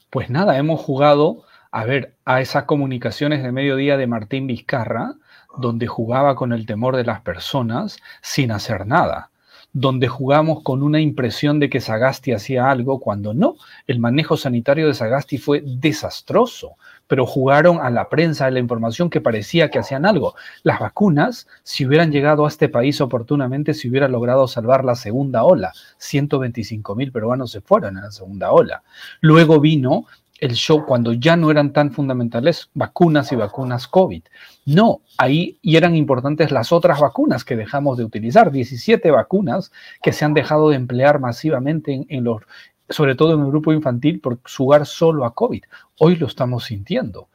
[0.09, 5.15] Pues nada, hemos jugado, a ver, a esas comunicaciones de mediodía de Martín Vizcarra,
[5.57, 9.29] donde jugaba con el temor de las personas sin hacer nada
[9.73, 13.55] donde jugamos con una impresión de que Sagasti hacía algo cuando no.
[13.85, 16.77] El manejo sanitario de Sagasti fue desastroso,
[17.09, 20.35] pero jugaron a la prensa de la información que parecía que hacían algo.
[20.61, 25.43] Las vacunas, si hubieran llegado a este país oportunamente, se hubiera logrado salvar la segunda
[25.43, 25.73] ola.
[25.97, 28.83] 125 mil peruanos se fueron en la segunda ola.
[29.21, 30.05] Luego vino
[30.39, 34.21] el show cuando ya no eran tan fundamentales vacunas y vacunas COVID.
[34.65, 39.71] No, ahí eran importantes las otras vacunas que dejamos de utilizar, 17 vacunas
[40.03, 42.43] que se han dejado de emplear masivamente en, los,
[42.89, 45.63] sobre todo en el grupo infantil, por jugar solo a COVID.
[45.99, 47.29] Hoy lo estamos sintiendo.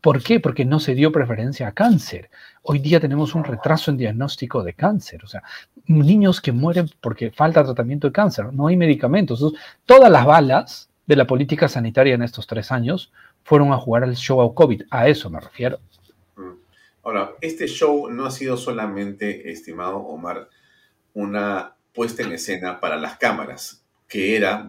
[0.00, 0.40] ¿Por qué?
[0.40, 2.30] Porque no se dio preferencia a cáncer.
[2.62, 5.24] Hoy día tenemos un retraso en diagnóstico de cáncer.
[5.24, 5.42] O sea,
[5.86, 9.44] niños que mueren porque falta tratamiento de cáncer, no hay medicamentos.
[9.84, 13.12] todas las balas de la política sanitaria en estos tres años
[13.44, 14.82] fueron a jugar al show a COVID.
[14.90, 15.78] A eso me refiero.
[16.36, 16.50] Mm.
[17.04, 20.48] Ahora, este show no ha sido solamente, estimado Omar,
[21.14, 24.68] una puesta en escena para las cámaras, que era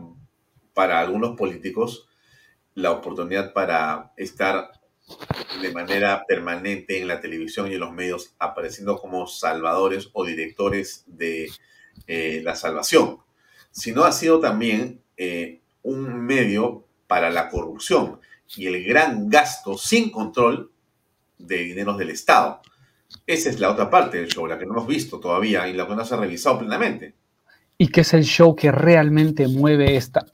[0.78, 2.08] para algunos políticos
[2.76, 4.70] la oportunidad para estar
[5.60, 11.04] de manera permanente en la televisión y en los medios, apareciendo como salvadores o directores
[11.08, 11.50] de
[12.06, 13.18] eh, la salvación,
[13.72, 18.20] sino ha sido también eh, un medio para la corrupción
[18.56, 20.72] y el gran gasto sin control
[21.40, 22.62] de dineros del Estado.
[23.26, 25.88] Esa es la otra parte del show, la que no hemos visto todavía y la
[25.88, 27.16] que no se ha revisado plenamente.
[27.80, 30.28] Y que es el show que realmente mueve esta,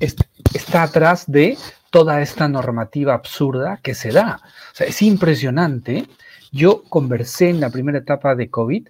[0.53, 1.57] está atrás de
[1.89, 4.41] toda esta normativa absurda que se da.
[4.71, 6.07] O sea, es impresionante.
[6.51, 8.87] Yo conversé en la primera etapa de COVID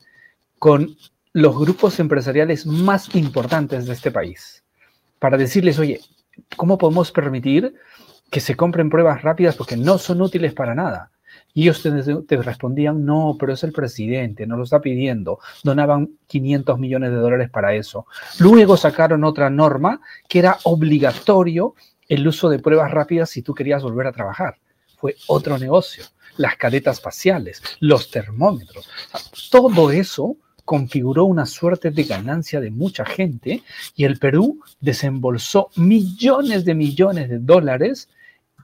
[0.60, 0.96] con
[1.34, 4.64] los grupos empresariales más importantes de este país
[5.20, 6.00] para decirles, oye,
[6.56, 7.76] ¿cómo podemos permitir
[8.30, 11.12] que se compren pruebas rápidas porque no son útiles para nada?
[11.54, 11.84] Y ellos
[12.28, 15.40] te, respondían, no, pero es el presidente, no lo está pidiendo.
[15.64, 18.08] Donaban 500 millones de dólares para eso.
[18.40, 21.76] Luego sacaron otra norma que era obligatorio
[22.08, 24.58] el uso de pruebas rápidas si tú querías volver a trabajar.
[24.98, 26.06] Fue otro negocio.
[26.38, 28.90] Las caretas faciales, los termómetros.
[29.52, 33.64] todo eso configuró una suerte de ganancia de mucha gente
[33.96, 38.10] y el Perú desembolsó millones de millones de dólares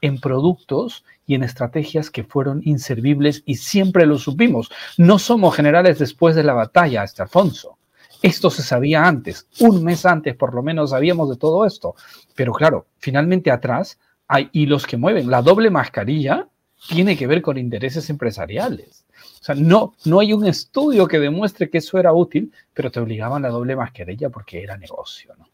[0.02, 4.72] en productos y en estrategias que fueron inservibles y siempre lo supimos.
[4.98, 7.78] No somos generales después de la batalla, este Alfonso.
[8.22, 11.96] Esto se sabía antes, un mes antes por lo menos sabíamos de todo esto.
[12.36, 13.98] Pero claro, finalmente atrás
[14.28, 15.30] hay hilos que mueven.
[15.30, 16.48] La doble mascarilla
[16.88, 19.06] tiene que ver con intereses empresariales.
[19.42, 23.00] O sea, no, no hay un estudio que demuestre que eso era útil, pero te
[23.00, 25.50] obligaban a la doble mascarilla porque era negocio, ¿no?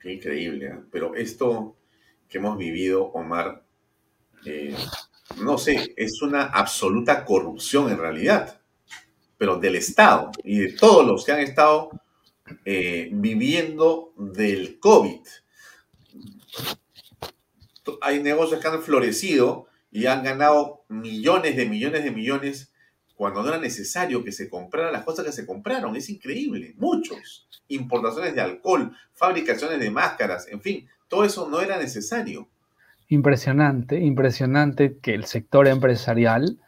[0.00, 0.66] Qué increíble.
[0.66, 0.78] ¿eh?
[0.90, 1.76] Pero esto
[2.34, 3.62] que hemos vivido, Omar,
[4.44, 4.74] eh,
[5.38, 8.60] no sé, es una absoluta corrupción en realidad
[9.38, 11.90] pero del Estado y de todos los que han estado
[12.64, 15.20] eh, viviendo del COVID.
[18.00, 22.72] Hay negocios que han florecido y han ganado millones de millones de millones
[23.14, 25.94] cuando no era necesario que se compraran las cosas que se compraron.
[25.94, 26.74] Es increíble.
[26.78, 27.48] Muchos.
[27.68, 32.48] Importaciones de alcohol, fabricaciones de máscaras, en fin, todo eso no era necesario.
[33.08, 36.58] Impresionante, impresionante que el sector empresarial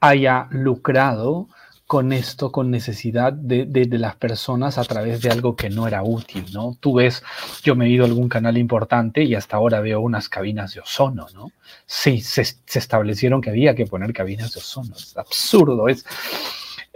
[0.00, 1.48] haya lucrado
[1.86, 6.46] con esto, con necesidad de, las personas a través de algo que no era útil,
[6.54, 6.78] ¿no?
[6.80, 7.22] Tú ves,
[7.62, 10.80] yo me he ido a algún canal importante y hasta ahora veo unas cabinas de
[10.80, 11.52] ozono, ¿no?
[11.84, 16.06] Sí, se, establecieron que había que poner cabinas de ozono, es absurdo, es...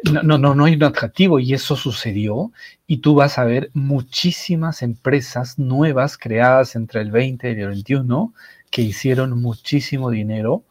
[0.05, 2.53] No, no, no, hay un atractivo y eso sucedió
[2.87, 8.33] y tú vas a ver muchísimas empresas nuevas creadas entre el 20 y el 21
[8.71, 10.63] que hicieron muchísimo dinero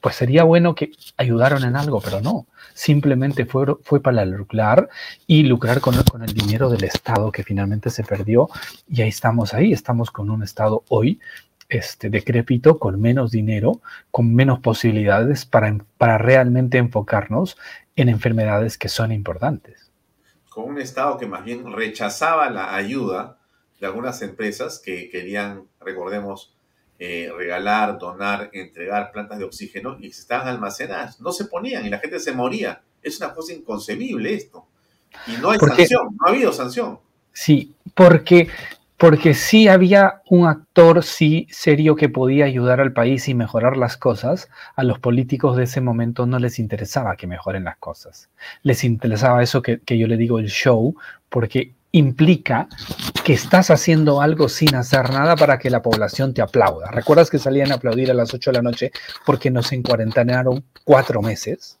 [0.00, 2.46] pues sería bueno que ayudaron en algo, pero no.
[2.74, 4.88] Simplemente fue, fue para lucrar
[5.26, 8.48] y lucrar con, con el dinero del Estado que finalmente se perdió.
[8.88, 11.20] Y ahí estamos ahí, estamos con un Estado hoy
[11.68, 17.56] este, decrépito, con menos dinero, con menos posibilidades para, para realmente enfocarnos
[17.96, 19.90] en enfermedades que son importantes.
[20.48, 23.38] Con un Estado que más bien rechazaba la ayuda
[23.80, 26.54] de algunas empresas que querían, recordemos,
[26.98, 31.20] eh, regalar, donar, entregar plantas de oxígeno y estaban almacenadas.
[31.20, 32.82] No se ponían y la gente se moría.
[33.02, 34.66] Es una cosa inconcebible esto.
[35.28, 36.98] Y no hay sanción, no ha habido sanción.
[37.32, 38.48] Sí, porque,
[38.98, 43.96] porque sí había un actor, sí, serio que podía ayudar al país y mejorar las
[43.96, 44.48] cosas.
[44.74, 48.28] A los políticos de ese momento no les interesaba que mejoren las cosas.
[48.62, 50.96] Les interesaba eso que, que yo le digo el show,
[51.28, 52.68] porque implica
[53.24, 56.90] que estás haciendo algo sin hacer nada para que la población te aplauda.
[56.90, 58.90] ¿Recuerdas que salían a aplaudir a las 8 de la noche
[59.24, 61.78] porque nos encuarentenaron cuatro meses?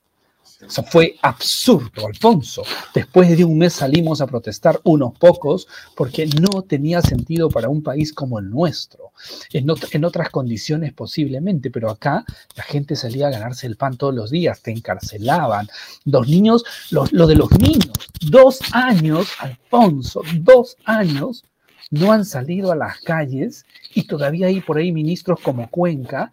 [0.60, 2.64] Eso fue absurdo, Alfonso.
[2.92, 7.82] Después de un mes salimos a protestar unos pocos porque no tenía sentido para un
[7.82, 9.12] país como el nuestro.
[9.52, 12.24] En, otras condiciones posiblemente, pero acá
[12.56, 15.68] la gente salía a ganarse el pan todos los días, te encarcelaban.
[16.04, 21.44] Los niños, lo, de los niños, dos años, Alfonso, dos años
[21.90, 26.32] no han salido a las calles y todavía hay por ahí ministros como Cuenca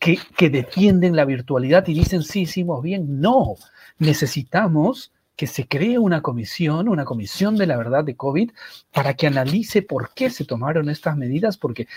[0.00, 3.20] que, defienden la virtualidad y dicen, sí, hicimos bien.
[3.20, 3.54] No,
[3.98, 8.50] necesitamos que se cree una comisión, una comisión de la verdad de COVID,
[8.92, 11.88] para que analice por qué se tomaron estas medidas, porque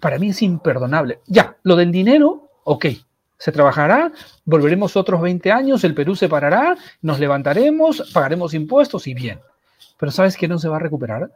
[0.00, 1.20] para mí es imperdonable.
[1.26, 2.86] Ya, lo del dinero, ok,
[3.38, 4.12] se trabajará,
[4.44, 9.40] volveremos otros 20 años, el Perú se parará, nos levantaremos, pagaremos impuestos y bien.
[9.98, 11.30] Pero ¿sabes qué no se va a recuperar?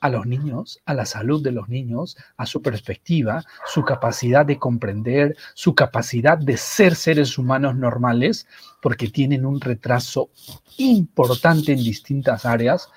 [0.00, 4.58] A los niños, a la salud de los niños, a su perspectiva, su capacidad de
[4.58, 8.46] comprender, su capacidad de ser seres humanos normales,
[8.80, 10.30] porque tienen un retraso
[10.78, 12.88] importante en distintas áreas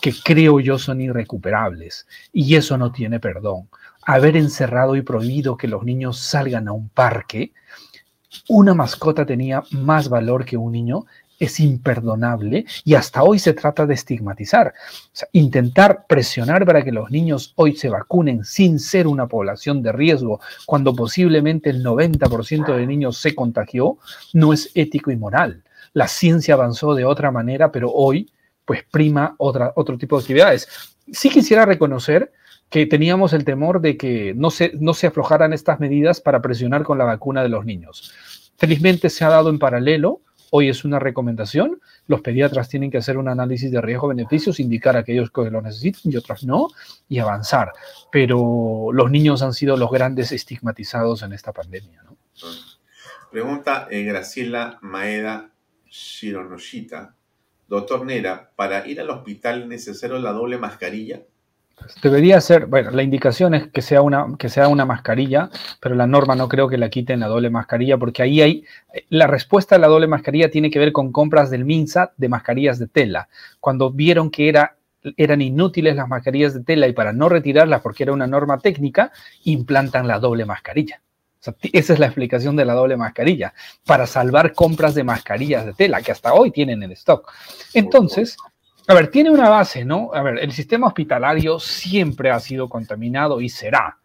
[0.00, 2.06] que creo yo son irrecuperables.
[2.32, 3.68] Y eso no tiene perdón.
[4.02, 7.52] Haber encerrado y prohibido que los niños salgan a un parque,
[8.48, 11.06] una mascota tenía más valor que un niño
[11.40, 14.72] es imperdonable y hasta hoy se trata de estigmatizar.
[15.32, 20.40] intentar presionar para que los niños hoy se vacunen sin ser una población de riesgo,
[20.66, 23.98] cuando posiblemente el 90% de niños se contagió,
[24.34, 25.64] no es ético y moral.
[25.94, 28.30] La ciencia avanzó de otra manera, pero hoy
[28.64, 30.68] pues prima otra, otro tipo de actividades.
[31.10, 32.32] Sí quisiera reconocer
[32.68, 36.84] que teníamos el temor de que no se, no se aflojaran estas medidas para presionar
[36.84, 38.12] con la vacuna de los niños.
[38.56, 40.20] Felizmente se ha dado en paralelo
[40.50, 41.80] Hoy es una recomendación.
[42.06, 46.12] Los pediatras tienen que hacer un análisis de riesgo-beneficios, indicar a aquellos que lo necesiten
[46.12, 46.68] y otros no,
[47.08, 47.72] y avanzar.
[48.10, 52.02] Pero los niños han sido los grandes estigmatizados en esta pandemia.
[53.30, 55.50] Pregunta eh, Graciela Maeda
[55.88, 57.14] Shironoshita.
[57.68, 61.22] Doctor Nera, ¿para ir al hospital es necesario la doble mascarilla?
[62.02, 65.50] Debería ser, bueno, la indicación es que sea, una, que sea una mascarilla,
[65.80, 68.64] pero la norma no creo que la quiten la doble mascarilla, porque ahí hay,
[69.08, 72.78] la respuesta a la doble mascarilla tiene que ver con compras del MINSA de mascarillas
[72.78, 73.28] de tela.
[73.60, 74.76] Cuando vieron que era,
[75.16, 79.12] eran inútiles las mascarillas de tela y para no retirarlas porque era una norma técnica,
[79.44, 81.00] implantan la doble mascarilla.
[81.72, 83.52] esa es la explicación de la doble mascarilla,
[83.84, 87.30] para salvar compras de mascarillas de tela que hasta hoy tienen en stock.
[87.74, 88.36] Entonces,
[88.90, 90.10] a ver, tiene una base, ¿no?
[90.12, 93.98] A ver, el sistema hospitalario siempre ha sido contaminado y será.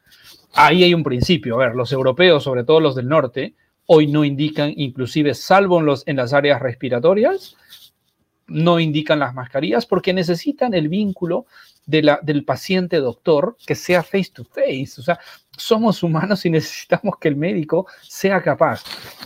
[0.53, 1.55] Ahí hay un principio.
[1.55, 3.55] A ver, los europeos, sobre todo los del norte,
[3.87, 7.55] hoy no indican, inclusive salvo en, los, las áreas respiratorias,
[8.45, 11.47] no indican las mascarillas porque necesitan el vínculo
[11.87, 15.01] del paciente doctor que sea face to face.
[15.01, 15.19] O sea,
[15.57, 18.83] somos humanos y necesitamos que el médico sea capaz.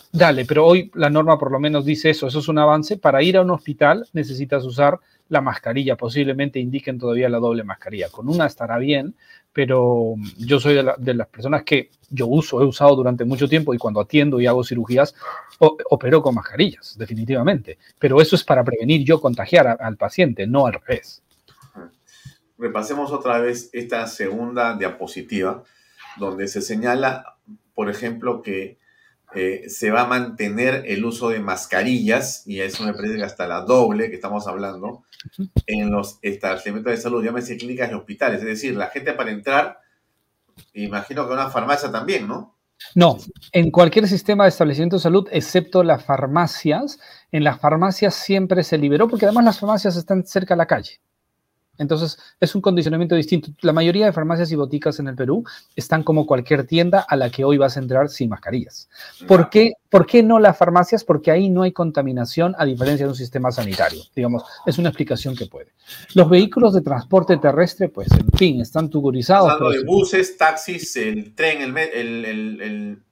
[0.10, 2.95] Dale, pero hoy la norma por lo menos dice eso, eso es un avance.
[2.95, 4.97] Para ir a un hospital necesitas usar
[5.30, 8.10] la mascarilla, posiblemente indiquen todavía la doble mascarilla.
[8.10, 9.16] Con una estará bien,
[9.54, 13.78] pero yo soy de, las personas que yo uso, he usado durante mucho tiempo y
[13.78, 15.16] cuando atiendo y hago cirugías,
[15.60, 17.78] opero con mascarillas, definitivamente.
[17.98, 21.24] Pero eso es para prevenir yo contagiar al paciente, no al revés.
[22.58, 25.64] Repasemos otra vez esta segunda diapositiva,
[26.18, 27.38] donde se señala,
[27.74, 28.80] por ejemplo, que
[29.36, 33.48] eh, se va a mantener el uso de mascarillas, y eso me parece que hasta
[33.48, 35.04] la doble que estamos hablando,
[35.65, 38.39] en los establecimientos de salud, llámese clínicas y hospitales.
[38.39, 39.80] Es decir, la gente para entrar,
[40.74, 42.55] imagino que una farmacia también, ¿no?
[42.95, 43.17] No,
[43.51, 46.99] en cualquier sistema de establecimiento de salud, excepto las farmacias,
[47.32, 51.01] en las farmacias siempre se liberó, porque además las farmacias están cerca de la calle.
[51.80, 53.50] Entonces, es un condicionamiento distinto.
[53.62, 57.30] La mayoría de farmacias y boticas en el Perú están como cualquier tienda a la
[57.30, 58.90] que hoy vas a entrar sin mascarillas.
[59.26, 61.06] ¿Por qué, ¿Por qué no las farmacias?
[61.06, 64.02] Porque ahí no hay contaminación a diferencia de un sistema sanitario.
[64.14, 65.72] Digamos, es una explicación que puede.
[66.16, 69.50] Los vehículos de transporte terrestre, pues, en fin, están tugurizados.
[69.50, 71.78] Hablando de buses, taxis, el tren, el...
[71.78, 73.04] el, el,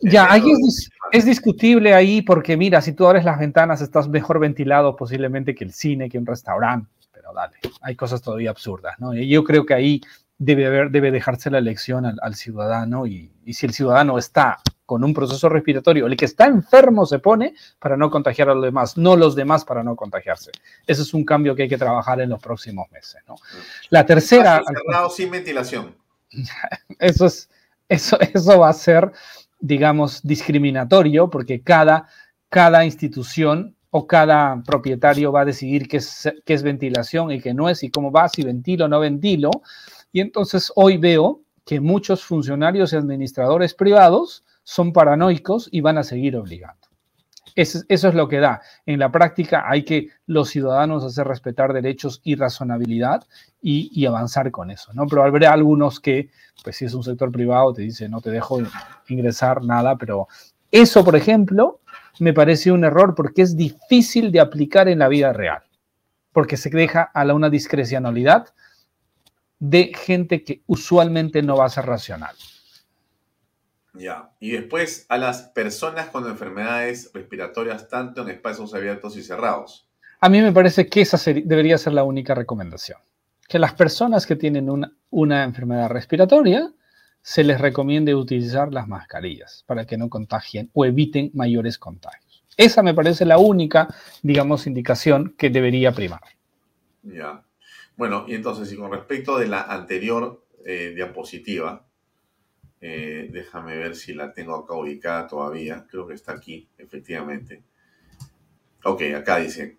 [0.00, 4.38] ya, ahí es, es, discutible ahí porque mira, si tú abres las ventanas estás mejor
[4.38, 6.86] ventilado posiblemente que el cine, que un restaurante
[7.34, 9.14] dale, hay cosas todavía absurdas, ¿no?
[9.14, 10.00] Y yo creo que ahí
[10.38, 15.14] debe, haber, debe dejarse la elección al, ciudadano y, si el ciudadano está con un
[15.14, 19.16] proceso respiratorio, el que está enfermo se pone para no contagiar a los demás, no
[19.16, 20.52] los demás para no contagiarse.
[20.86, 23.34] Ese es un cambio que hay que trabajar en los próximos meses, ¿no?
[23.90, 24.62] La tercera...
[24.64, 25.94] Cerrado sin ventilación.
[26.98, 27.48] Eso, es,
[27.88, 29.12] eso, eso va a ser,
[29.60, 32.08] digamos, discriminatorio porque cada,
[32.48, 37.82] cada institución o cada propietario va a decidir qué es, ventilación y qué no es
[37.82, 39.50] y cómo va, si ventilo o no ventilo.
[40.12, 46.02] Y entonces hoy veo que muchos funcionarios y administradores privados son paranoicos y van a
[46.02, 46.86] seguir obligando.
[47.54, 48.60] Eso, eso, es lo que da.
[48.84, 53.24] En la práctica hay que los ciudadanos hacer respetar derechos y razonabilidad
[53.62, 55.06] y, y, avanzar con eso, ¿no?
[55.06, 56.28] Pero habrá algunos que,
[56.62, 58.58] pues si es un sector privado, te dice, no te dejo
[59.08, 60.28] ingresar nada, pero
[60.70, 61.80] eso, por ejemplo,
[62.18, 65.62] me parece un error porque es difícil de aplicar en la vida real.
[66.32, 68.52] porque se deja a la una discrecionalidad
[69.58, 72.36] de gente que usualmente no va a ser racional.
[73.94, 74.30] Ya.
[74.38, 79.88] Y después a las personas con enfermedades respiratorias, tanto en espacios abiertos y cerrados.
[80.20, 82.98] A mí me parece que esa debería ser la única recomendación.
[83.48, 86.70] Que las personas que tienen una, una enfermedad respiratoria
[87.26, 92.44] se les recomiende utilizar las mascarillas para que no contagien o eviten mayores contagios.
[92.56, 96.20] Esa me parece la única, digamos, indicación que debería primar.
[97.02, 97.42] Ya.
[97.96, 101.84] Bueno, y entonces, y con respecto de la anterior eh, diapositiva,
[102.80, 105.84] eh, déjame ver si la tengo acá ubicada todavía.
[105.90, 107.64] Creo que está aquí, efectivamente.
[108.84, 109.78] Ok, acá dice.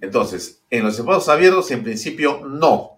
[0.00, 2.95] Entonces, en los espacios abiertos, en principio, no.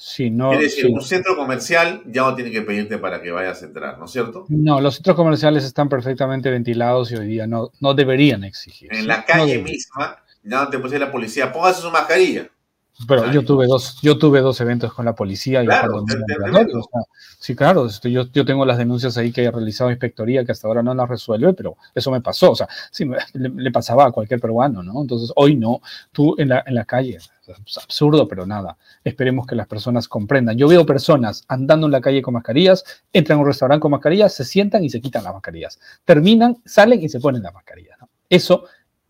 [0.00, 0.52] Sí, no.
[0.52, 3.98] Es decir, un centro comercial ya no tiene que pedirte para que vayas a entrar,
[3.98, 4.46] ¿no es cierto?
[4.48, 8.94] No, los centros comerciales están perfectamente ventilados y hoy día no, no deberían exigir.
[8.94, 12.48] En la calle misma, ya no te puede la policía, póngase su mascarilla.
[13.06, 16.04] Pero yo tuve dos, yo tuve dos eventos con la policía y claro,
[17.38, 20.66] sí, claro, este, yo, yo, tengo las denuncias ahí que he realizado inspectoría que hasta
[20.66, 24.40] ahora no las resuelve, pero eso me pasó, o sea, sí, le, pasaba a cualquier
[24.40, 25.00] peruano, ¿no?
[25.00, 25.80] Entonces, hoy no,
[26.10, 30.58] tú en la, en la calle, es absurdo, pero nada, esperemos que las personas comprendan.
[30.58, 34.34] Yo veo personas andando en la calle con mascarillas, entran a un restaurante con mascarillas,
[34.34, 38.08] se sientan y se quitan las mascarillas, terminan, salen y se ponen las mascarillas, ¿no?
[38.28, 38.64] Eso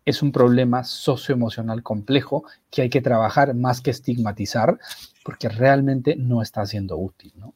[0.05, 4.79] es un problema socioemocional complejo que hay que trabajar más que estigmatizar,
[5.23, 7.53] porque realmente no está siendo útil, ¿no?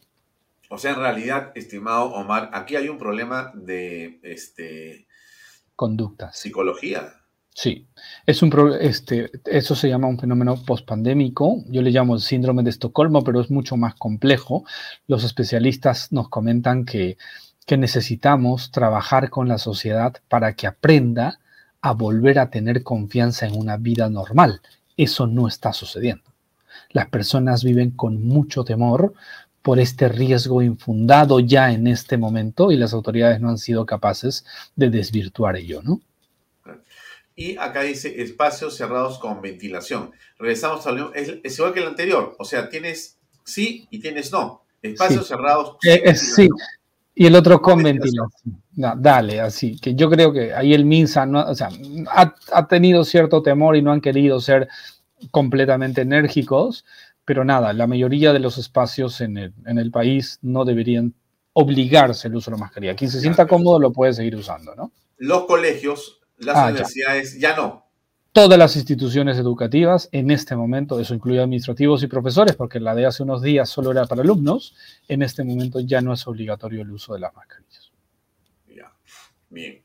[0.69, 5.07] O sea, en realidad, estimado Omar, aquí hay un problema de este
[5.75, 6.37] conductas.
[6.37, 7.13] Psicología.
[7.55, 7.87] Sí,
[8.25, 11.63] es un este, eso se llama un fenómeno pospandémico.
[11.67, 14.65] Yo le llamo el síndrome de Estocolmo, pero es mucho más complejo.
[15.05, 17.17] Los especialistas nos comentan que,
[17.67, 21.39] que necesitamos trabajar con la sociedad para que aprenda
[21.83, 24.61] a volver a tener confianza en una vida normal.
[24.95, 26.23] Eso no está sucediendo.
[26.91, 29.13] Las personas viven con mucho temor
[29.61, 34.45] por este riesgo infundado ya en este momento y las autoridades no han sido capaces
[34.77, 35.99] de desvirtuar ello, ¿no?
[37.35, 40.11] Y acá dice espacios cerrados con ventilación.
[40.39, 44.63] Regresamos al es, es igual que el anterior, o sea, tienes sí y tienes no.
[44.81, 45.77] Espacios cerrados.
[45.83, 46.47] Eh, sí,
[47.15, 48.63] y el otro con ventilación.
[48.71, 51.69] dale, así, que yo creo que ahí el MINSA no, o sea,
[52.11, 54.67] ha, tenido cierto temor y no han querido ser
[55.31, 56.85] completamente enérgicos,
[57.25, 61.13] pero nada, la mayoría de los espacios en el, en el país no deberían
[61.53, 62.95] obligarse el uso de la mascarilla.
[62.95, 64.91] Quien se sienta cómodo lo puede seguir usando, ¿no?
[65.17, 67.82] Los colegios, las ah, universidades, ya no
[68.33, 73.05] todas las instituciones educativas en este momento, eso incluye administrativos y profesores, porque la de
[73.05, 74.75] hace unos días solo era para alumnos,
[75.07, 77.91] en este momento ya no es obligatorio el uso de las mascarillas.
[78.75, 78.91] Ya,
[79.49, 79.81] bien.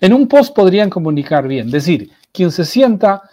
[0.00, 3.28] En un post podrían comunicar bien, decir, quien se sienta,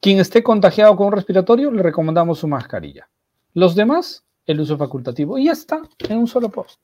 [0.00, 3.08] quien esté contagiado con un respiratorio, le recomendamos su mascarilla.
[3.52, 5.38] Los demás, el uso facultativo.
[5.38, 6.80] Y ya está, en un solo post.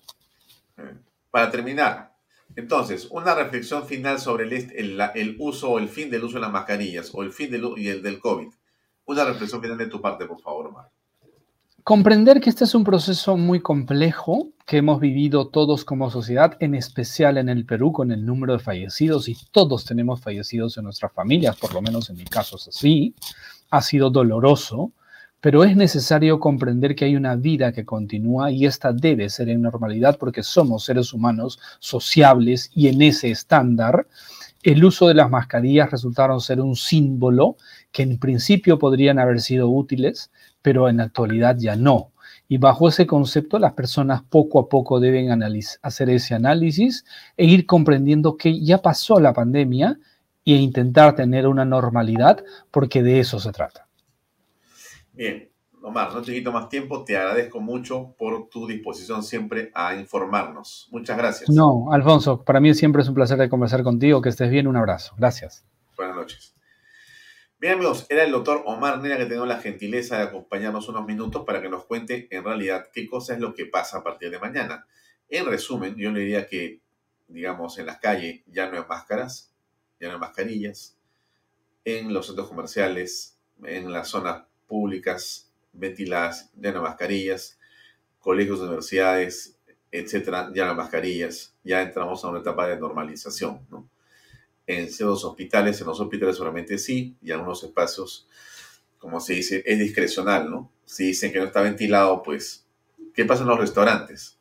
[1.31, 2.10] Para terminar,
[2.57, 7.11] entonces, una reflexión final sobre el, uso o el fin del uso de las mascarillas
[7.15, 8.49] o el fin del, y el del COVID.
[9.07, 10.91] Una reflexión final de tu parte, por favor, Omar.
[11.83, 16.75] Comprender que este es un proceso muy complejo que hemos vivido todos como sociedad, en
[16.75, 21.13] especial en el Perú con el número de fallecidos y todos tenemos fallecidos en nuestras
[21.13, 23.15] familias, por lo menos en mi caso es así,
[23.71, 24.93] ha sido doloroso,
[25.41, 29.63] pero es necesario comprender que hay una vida que continúa y esta debe ser en
[29.63, 34.07] normalidad porque somos seres humanos sociables y en ese estándar
[34.63, 37.57] el uso de las mascarillas resultaron ser un símbolo
[37.91, 40.31] que en principio podrían haber sido útiles,
[40.61, 42.13] pero en la actualidad ya no.
[42.47, 45.31] Y bajo ese concepto las personas poco a poco deben
[45.83, 47.07] hacer ese análisis
[47.39, 49.99] e ir comprendiendo que ya pasó la pandemia
[50.45, 53.90] e intentar tener una normalidad porque de eso se trata.
[55.21, 55.53] Bien,
[55.83, 60.89] Omar, no te quito más tiempo, te agradezco mucho por tu disposición siempre a informarnos.
[60.91, 61.51] Muchas gracias.
[61.51, 64.79] No, Alfonso, para mí siempre es un placer de conversar contigo, que estés bien, un
[64.79, 65.15] abrazo.
[65.19, 65.63] Gracias.
[65.95, 66.55] Buenas noches.
[67.61, 71.45] Bien amigos, era el doctor Omar Nera que tengo la gentileza de acompañarnos unos minutos
[71.45, 74.39] para que nos cuente en realidad qué cosa es lo que pasa a partir de
[74.39, 74.87] mañana.
[75.29, 76.81] En resumen, yo le diría que,
[77.29, 79.53] digamos, en las calles ya no hay máscaras,
[80.01, 80.97] ya no hay mascarillas,
[81.85, 87.59] en los centros comerciales, en las zonas públicas ventiladas, ya mascarillas,
[88.21, 89.59] colegios, universidades,
[89.91, 93.91] etcétera, ya mascarillas, ya entramos a una etapa de normalización, ¿no?
[94.69, 98.29] En ciertos hospitales, en los hospitales solamente sí, y en algunos espacios,
[98.99, 100.71] como se dice, es discrecional, ¿no?
[100.85, 102.65] Si dicen que no está ventilado, pues,
[103.13, 104.39] ¿qué pasa en los restaurantes?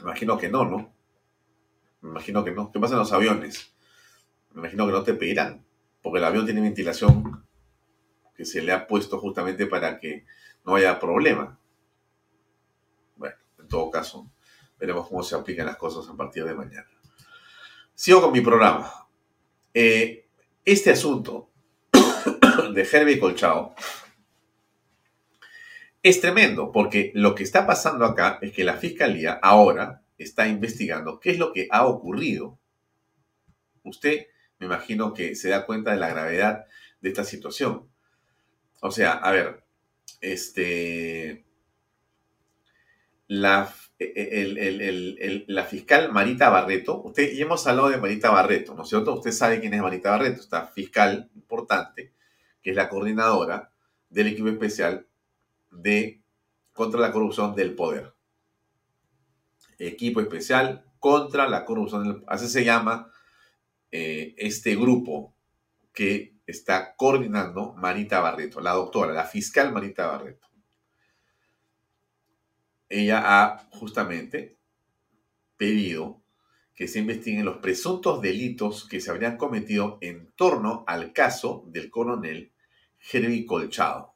[0.00, 0.92] Imagino que no, ¿no?
[2.02, 2.72] Imagino que no.
[2.72, 3.72] ¿Qué pasa en los aviones?
[4.52, 5.64] Me imagino que no te pedirán,
[6.02, 7.41] porque el avión tiene ventilación
[8.34, 10.24] que se le ha puesto justamente para que
[10.64, 11.58] no haya problema.
[13.16, 14.30] Bueno, en todo caso,
[14.78, 16.88] veremos cómo se aplican las cosas a partir de mañana.
[17.94, 18.90] Sigo con mi programa.
[19.74, 20.28] Eh,
[20.64, 21.50] este asunto
[22.74, 23.74] de Herbie Colchao
[26.02, 31.20] es tremendo, porque lo que está pasando acá es que la fiscalía ahora está investigando
[31.20, 32.58] qué es lo que ha ocurrido.
[33.84, 34.26] Usted
[34.58, 36.66] me imagino que se da cuenta de la gravedad
[37.00, 37.88] de esta situación.
[38.84, 39.62] O sea, a ver,
[40.20, 41.44] este,
[43.28, 43.72] la,
[45.46, 49.14] la fiscal Marita Barreto, usted, ya hemos hablado de Marita Barreto, ¿no es cierto?
[49.14, 52.12] Usted sabe quién es Marita Barreto, esta fiscal importante,
[52.60, 53.70] que es la coordinadora
[54.10, 55.06] del equipo especial
[55.70, 56.20] de
[56.72, 58.12] contra la corrupción del poder.
[59.78, 63.12] Equipo especial contra la corrupción del Así se llama
[63.92, 65.36] eh, este grupo
[65.92, 70.48] que está coordinando Marita Barreto, la doctora, la fiscal Marita Barreto.
[72.88, 74.58] Ella ha justamente
[75.56, 76.22] pedido
[76.74, 81.90] que se investiguen los presuntos delitos que se habrían cometido en torno al caso del
[81.90, 82.52] coronel
[83.12, 84.12] Herbie Colchado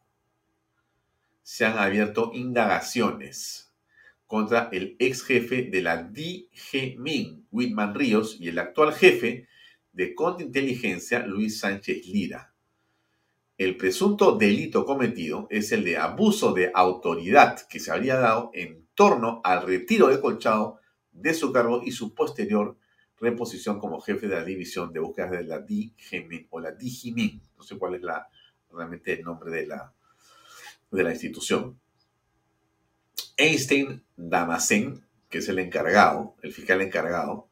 [1.46, 3.72] se han abierto indagaciones
[4.26, 9.46] contra el ex jefe de la DGMIN, Whitman Ríos, y el actual jefe
[9.96, 12.52] de contrainteligencia, Luis Sánchez Lira.
[13.56, 18.86] El presunto delito cometido es el de abuso de autoridad que se habría dado en
[18.94, 20.80] torno al retiro de Colchado
[21.12, 22.76] de su cargo y su posterior
[23.18, 27.40] reposición como jefe de la división de búsqueda de la DGMIN o la DGMIN.
[27.56, 28.28] No sé cuál es la,
[28.70, 29.94] realmente el nombre de la,
[30.90, 31.80] de la institución.
[33.38, 37.48] Einstein Damascen, que es el encargado, el fiscal encargado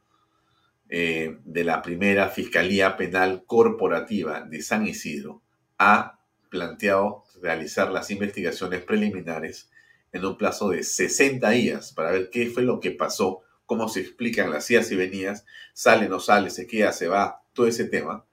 [0.97, 5.43] eh, de la primera Fiscalía Penal Corporativa de San Isidro,
[5.77, 6.21] ha
[6.51, 9.73] planteado realizar las investigaciones preliminares
[10.13, 14.03] en un plazo de 60 días para ver qué fue lo que pasó, cómo se
[14.03, 18.25] explican las idas y venidas, sale, no sale, se queda, se va, todo ese tema.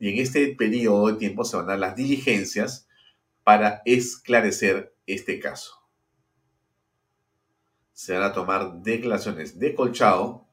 [0.00, 2.88] Y en este periodo de tiempo se van a dar las diligencias
[3.44, 5.76] para esclarecer este caso.
[7.92, 10.44] Se van a tomar declaraciones de Colchado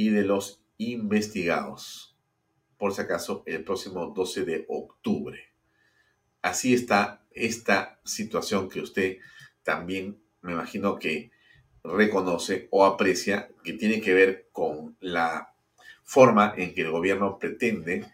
[0.00, 2.16] y de los investigados,
[2.78, 5.38] por si acaso, el próximo 12 de octubre.
[6.40, 9.18] Así está esta situación que usted
[9.62, 11.32] también me imagino que
[11.84, 15.52] reconoce o aprecia, que tiene que ver con la
[16.02, 18.06] forma en que el gobierno pretende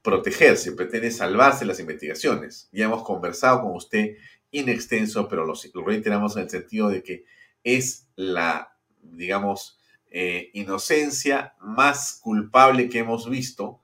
[0.00, 2.68] protegerse, pretende salvarse las investigaciones.
[2.70, 4.16] Ya hemos conversado con usted
[4.52, 7.24] in extenso, pero lo, reiteramos en el sentido de que
[7.64, 9.81] es la, digamos,
[10.14, 13.80] eh, inocencia más culpable que hemos visto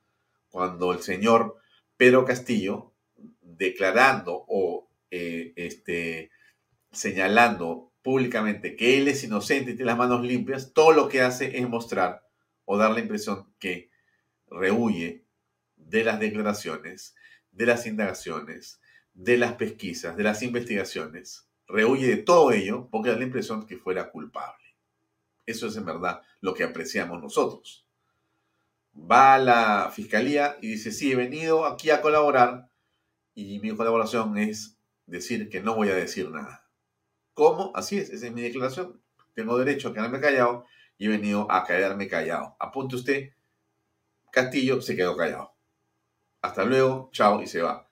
[0.51, 1.57] cuando el señor
[1.97, 2.93] Pedro Castillo,
[3.41, 6.31] declarando o eh, este,
[6.93, 11.59] señalando públicamente que él es inocente y tiene las manos limpias, todo lo que hace
[11.59, 12.23] es mostrar
[12.67, 13.91] o dar la impresión que
[14.51, 15.25] rehuye
[15.77, 17.15] de las declaraciones,
[17.53, 18.83] de las indagaciones,
[19.15, 21.49] de las pesquisas, de las investigaciones.
[21.67, 24.68] Rehuye de todo ello porque da la impresión que fuera culpable.
[25.49, 27.87] Eso es en verdad lo que apreciamos nosotros.
[28.95, 32.71] Va a la fiscalía y dice, sí, he venido aquí a colaborar
[33.35, 36.69] y mi colaboración es decir que no voy a decir nada.
[37.35, 37.73] ¿Cómo?
[37.75, 39.01] Así es, esa es mi declaración.
[39.35, 40.65] Tengo derecho a quedarme callado
[40.97, 42.57] y he venido a quedarme callado.
[42.59, 43.31] Apunte usted,
[44.33, 45.59] Castillo se quedó callado
[46.43, 47.89] hasta luego, chao, y se va.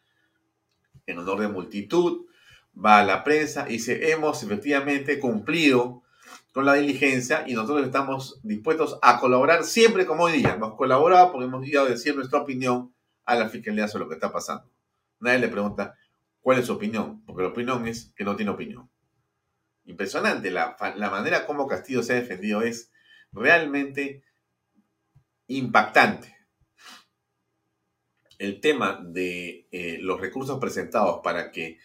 [1.07, 2.27] En honor de multitud,
[2.75, 6.03] va a la prensa y dice, hemos efectivamente cumplido
[6.57, 10.55] con la diligencia y nosotros estamos dispuestos a colaborar siempre como hoy día.
[10.55, 12.95] Hemos colaborado porque hemos ido a decir nuestra opinión
[13.27, 14.73] a la fiscalía sobre lo que está pasando.
[15.21, 15.99] Nadie le pregunta
[16.41, 18.91] cuál es su opinión, porque la opinión es que no tiene opinión.
[19.85, 22.91] Impresionante, la, la manera como Castillo se ha defendido es
[23.33, 24.25] realmente
[25.49, 26.39] impactante
[28.39, 31.79] el tema de eh, los recursos presentados para que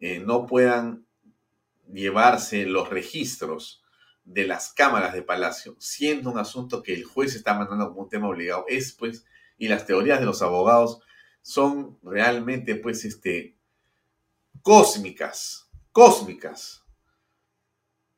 [0.00, 1.06] eh, no puedan
[1.92, 3.84] llevarse los registros
[4.26, 8.08] de las cámaras de Palacio, siendo un asunto que el juez está mandando como un
[8.08, 9.24] tema obligado, es pues,
[9.56, 11.00] y las teorías de los abogados
[11.42, 13.56] son realmente pues este
[14.62, 16.84] cósmicas, cósmicas,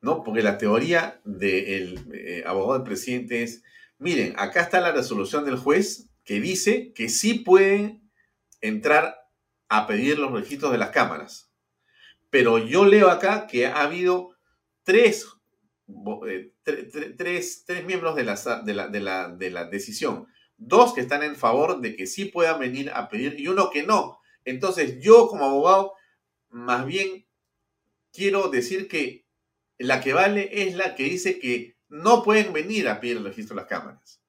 [0.01, 0.25] ¿no?
[0.25, 3.63] Porque la teoría del eh, abogado del presidente es,
[3.99, 8.11] miren, acá está la resolución del juez que dice que sí pueden
[8.63, 9.29] entrar
[9.69, 11.51] a pedir los registros de las cámaras.
[12.31, 14.31] Pero yo leo acá que ha habido
[14.85, 15.27] tres,
[16.27, 20.27] eh, tres, miembros de la, de, la, de, la, de la decisión.
[20.57, 23.85] Dos que están en favor de que sí puedan venir a pedir y uno que
[23.85, 24.21] no.
[24.45, 25.93] Entonces, yo como abogado,
[26.51, 27.27] más bien
[28.13, 29.27] quiero decir que
[29.79, 33.55] la que vale es la que dice que no pueden venir a pedir el registro
[33.55, 34.21] de las cámaras.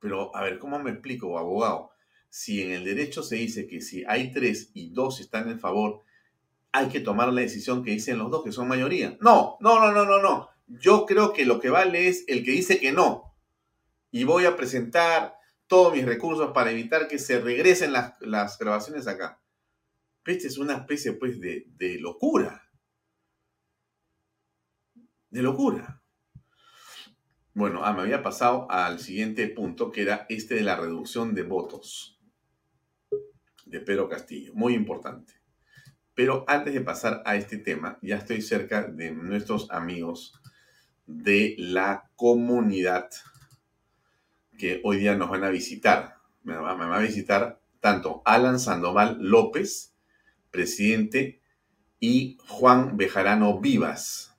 [0.00, 1.90] Pero, a ver, ¿cómo me explico, abogado?
[2.28, 6.02] Si en el derecho se dice que si hay tres y dos están en favor,
[6.72, 9.16] hay que tomar la decisión que dicen los dos, que son mayoría.
[9.20, 10.55] No, no, no, no, no, no.
[10.66, 13.36] Yo creo que lo que vale es el que dice que no.
[14.10, 15.36] Y voy a presentar
[15.66, 19.40] todos mis recursos para evitar que se regresen las, grabaciones acá.
[20.24, 22.68] Esta es una especie, pues, de, de locura.
[25.30, 26.02] De locura.
[27.54, 31.42] Bueno, ah, me había pasado al siguiente punto, que era este de la reducción de
[31.42, 32.20] votos
[33.64, 34.52] de Pedro Castillo.
[34.54, 35.34] Muy importante.
[36.14, 40.40] Pero antes de pasar a este tema, ya estoy cerca de nuestros amigos
[41.06, 43.08] de la comunidad
[44.58, 46.16] que hoy día nos van a visitar.
[46.42, 49.94] Me va, a visitar tanto Alan Sandoval López,
[50.50, 51.40] presidente,
[51.98, 54.36] y Juan Bejarano Vivas,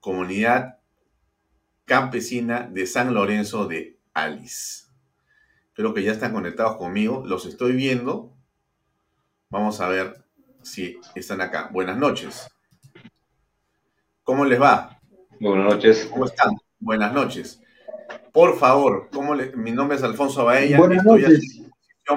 [0.00, 0.78] comunidad
[1.84, 4.86] campesina de San Lorenzo de Alice.
[5.72, 8.36] Creo que ya están conectados conmigo, los estoy viendo.
[9.48, 10.24] Vamos a ver
[10.62, 11.70] si están acá.
[11.72, 12.48] Buenas noches.
[14.22, 14.99] ¿Cómo les va?
[15.40, 16.06] Buenas noches.
[16.12, 16.50] ¿Cómo están?
[16.78, 17.62] Buenas noches.
[18.30, 20.76] Por favor, ¿cómo mi nombre es Alfonso Baella.
[20.76, 21.62] Buenas Estoy noches.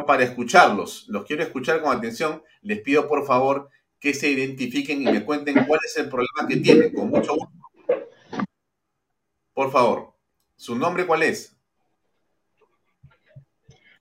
[0.06, 1.06] para escucharlos.
[1.08, 2.44] Los quiero escuchar con atención.
[2.64, 6.58] Les pido, por favor, que se identifiquen y me cuenten cuál es el problema que
[6.58, 6.94] tienen.
[6.94, 7.54] Con mucho gusto.
[9.54, 10.14] Por favor,
[10.58, 11.56] ¿su nombre cuál es?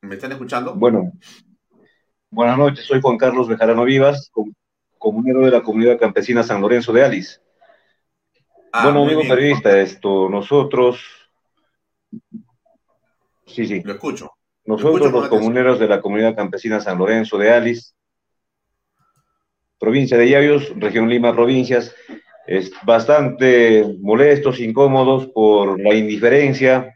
[0.01, 0.75] ¿Me están escuchando?
[0.75, 1.13] Bueno,
[2.29, 2.87] buenas noches.
[2.87, 4.33] Soy Juan Carlos Bejarano Vivas,
[4.99, 7.39] comunero de la comunidad campesina San Lorenzo de Alice.
[8.75, 11.05] Ah, bueno, amigo periodista, esto, nosotros.
[13.47, 13.83] Sí, sí.
[13.85, 14.33] Lo escucho.
[14.65, 17.93] Nosotros, los comuneros de la comunidad campesina San Lorenzo de Alice,
[19.79, 21.95] provincia de Yavios, región Lima, provincias,
[22.47, 26.95] es bastante molestos, incómodos por la indiferencia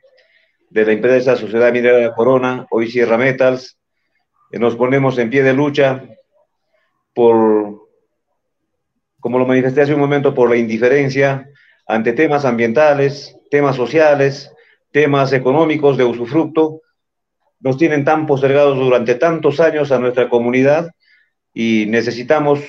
[0.70, 3.78] de la empresa Sociedad Minera Corona, hoy Sierra Metals.
[4.50, 6.04] Nos ponemos en pie de lucha
[7.12, 7.86] por,
[9.20, 11.50] como lo manifesté hace un momento, por la indiferencia
[11.86, 14.52] ante temas ambientales, temas sociales,
[14.90, 16.80] temas económicos de usufructo,
[17.60, 20.90] nos tienen tan postergados durante tantos años a nuestra comunidad
[21.54, 22.60] y necesitamos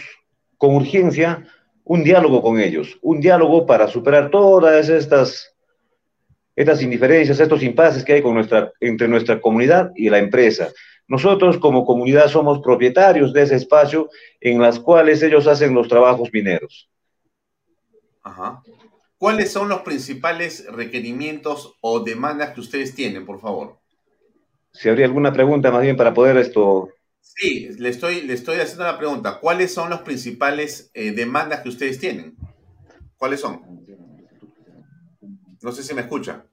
[0.57, 1.45] con urgencia
[1.83, 5.55] un diálogo con ellos, un diálogo para superar todas estas,
[6.55, 10.69] estas indiferencias, estos impases que hay con nuestra, entre nuestra comunidad y la empresa.
[11.07, 14.09] Nosotros como comunidad somos propietarios de ese espacio
[14.41, 16.89] en las cuales ellos hacen los trabajos mineros.
[18.21, 18.61] Ajá.
[19.17, 23.79] ¿Cuáles son los principales requerimientos o demandas que ustedes tienen, por favor?
[24.71, 26.89] Si habría alguna pregunta más bien para poder esto...
[27.19, 29.39] Sí, le estoy, le estoy haciendo la pregunta.
[29.39, 32.37] ¿Cuáles son las principales eh, demandas que ustedes tienen?
[33.17, 33.85] ¿Cuáles son?
[35.61, 36.45] No sé si me escucha.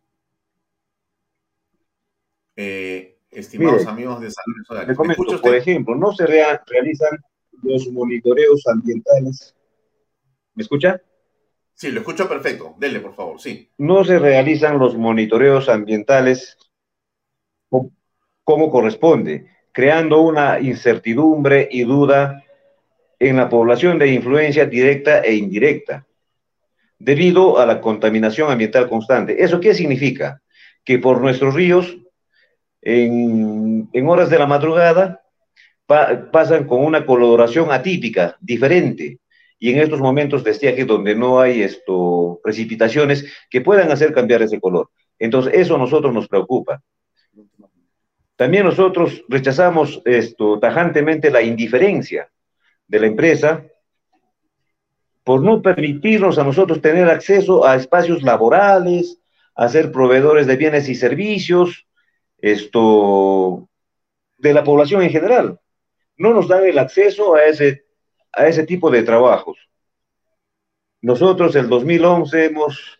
[2.57, 7.19] Eh, estimados amigos de Salud Le comento, por ejemplo, no se realizan
[7.62, 9.55] los monitoreos ambientales.
[10.55, 11.01] ¿Me escucha?
[11.74, 12.74] Sí, lo escucho perfecto.
[12.78, 13.68] Dele, por favor, sí.
[13.78, 16.56] No se realizan los monitoreos ambientales
[18.44, 22.44] como corresponde, creando una incertidumbre y duda
[23.18, 26.06] en la población de influencia directa e indirecta,
[26.98, 29.42] debido a la contaminación ambiental constante.
[29.42, 30.42] ¿Eso qué significa?
[30.84, 31.96] Que por nuestros ríos,
[32.82, 35.22] en, horas de la madrugada,
[35.86, 39.18] pasan con una coloración atípica, diferente,
[39.65, 44.43] y en estos momentos de estiaje donde no hay esto, precipitaciones que puedan hacer cambiar
[44.43, 44.91] ese color.
[45.19, 46.82] Entonces, eso a nosotros nos preocupa.
[48.36, 52.28] También nosotros rechazamos esto tajantemente la indiferencia
[52.86, 53.65] de la empresa
[55.23, 59.19] por no permitirnos a nosotros tener acceso a espacios laborales,
[59.55, 61.86] a ser proveedores de bienes y servicios,
[62.36, 63.66] esto
[64.36, 65.59] de la población en general.
[66.19, 67.85] No nos dan el acceso a ese
[68.36, 69.59] a ese tipo de trabajos.
[71.01, 72.98] Nosotros el 2011 hemos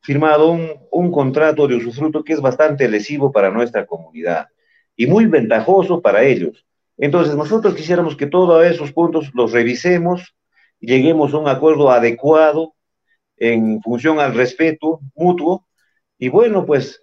[0.00, 4.48] firmado un, contrato de usufructo que es bastante lesivo para nuestra comunidad
[4.96, 6.66] y muy ventajoso para ellos.
[6.96, 10.34] Entonces nosotros quisiéramos que todos esos puntos los revisemos,
[10.78, 12.74] lleguemos a un acuerdo adecuado
[13.36, 15.66] en función al respeto mutuo
[16.18, 17.02] y bueno, pues,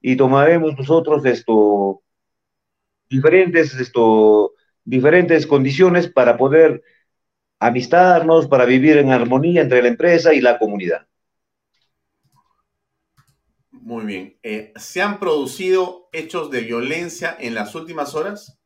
[0.00, 2.02] y tomaremos nosotros esto,
[3.08, 4.52] diferentes esto,
[4.84, 6.82] diferentes condiciones para poder
[7.58, 11.06] amistarnos, para vivir en armonía entre la empresa y la comunidad.
[13.70, 14.38] Muy bien.
[14.42, 18.58] Eh, ¿Se han producido hechos de violencia en las últimas horas?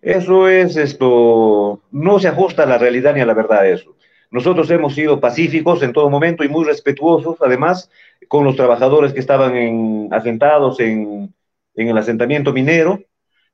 [0.00, 3.96] Eso es esto, no se ajusta a la realidad ni a la verdad eso.
[4.30, 7.90] Nosotros hemos sido pacíficos en todo momento y muy respetuosos, además,
[8.28, 11.34] con los trabajadores que estaban en, asentados en,
[11.78, 13.00] en el asentamiento minero.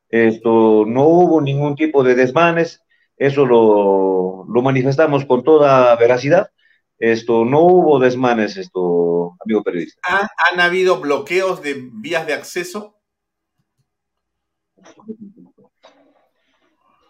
[0.09, 2.82] Esto, no hubo ningún tipo de desmanes,
[3.16, 6.51] eso lo, lo manifestamos con toda veracidad.
[6.98, 10.01] Esto, no hubo desmanes, esto, amigo periodista.
[10.05, 12.96] ¿Han, ¿Han habido bloqueos de vías de acceso?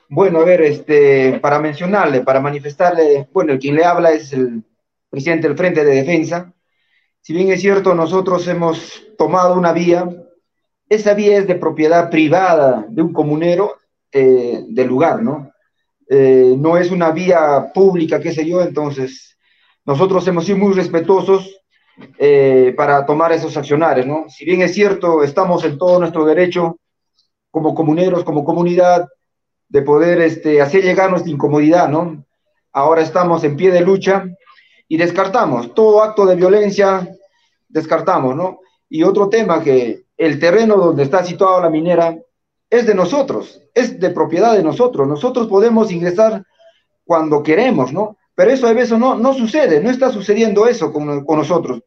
[0.08, 4.62] Bueno, a ver, este, para mencionarle, para manifestarle, bueno, el quien le habla es el
[5.10, 6.52] presidente del Frente de Defensa.
[7.20, 10.08] Si bien es cierto, nosotros hemos tomado una vía,
[10.88, 13.76] esa vía es de propiedad privada de un comunero
[14.12, 15.50] eh, del lugar, ¿no?
[16.08, 19.36] Eh, no es una vía pública, qué sé yo, entonces
[19.84, 21.60] nosotros hemos sido muy respetuosos
[22.18, 24.26] eh, para tomar esos accionarios, ¿no?
[24.28, 26.78] Si bien es cierto, estamos en todo nuestro derecho
[27.50, 29.08] como comuneros, como comunidad,
[29.68, 32.24] de poder este, hacer llegar nuestra incomodidad, ¿no?
[32.72, 34.24] Ahora estamos en pie de lucha
[34.88, 37.08] y descartamos todo acto de violencia,
[37.68, 38.60] descartamos, ¿no?
[38.88, 42.16] Y otro tema que el terreno donde está situada la minera
[42.70, 45.06] es de nosotros, es de propiedad de nosotros.
[45.06, 46.44] Nosotros podemos ingresar
[47.04, 48.16] cuando queremos, ¿no?
[48.34, 51.82] Pero eso a veces no, no sucede, no está sucediendo eso con, nosotros.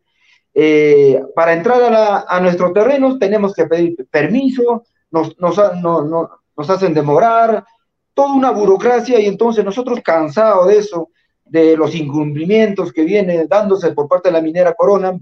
[0.54, 6.02] Eh, para entrar a, la, a, nuestro terreno tenemos que pedir permiso, nos, nos, no,
[6.04, 7.66] no, nos hacen demorar,
[8.14, 11.10] toda una burocracia y entonces nosotros cansados de eso,
[11.46, 15.20] de los incumplimientos que vienen dándose por parte de la minera Corona,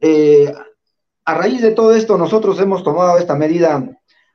[0.00, 0.52] eh,
[1.24, 3.88] a raíz de todo esto nosotros hemos tomado esta medida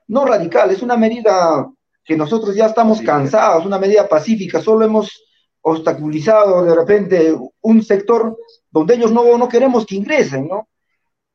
[0.07, 1.69] no radical, es una medida
[2.03, 5.23] que nosotros ya estamos cansados, una medida pacífica, solo hemos
[5.61, 8.37] obstaculizado de repente un sector
[8.71, 10.69] donde ellos no, no queremos que ingresen, ¿no?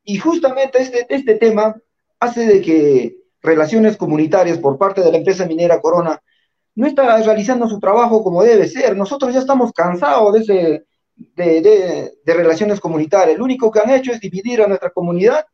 [0.05, 1.77] Y justamente este, este tema
[2.19, 6.21] hace de que relaciones comunitarias por parte de la empresa minera Corona
[6.75, 8.97] no está realizando su trabajo como debe ser.
[8.97, 10.85] Nosotros ya estamos cansados de, ese,
[11.17, 13.39] de, de, relaciones comunitarias.
[13.39, 15.45] Lo único que han hecho es dividir a nuestra comunidad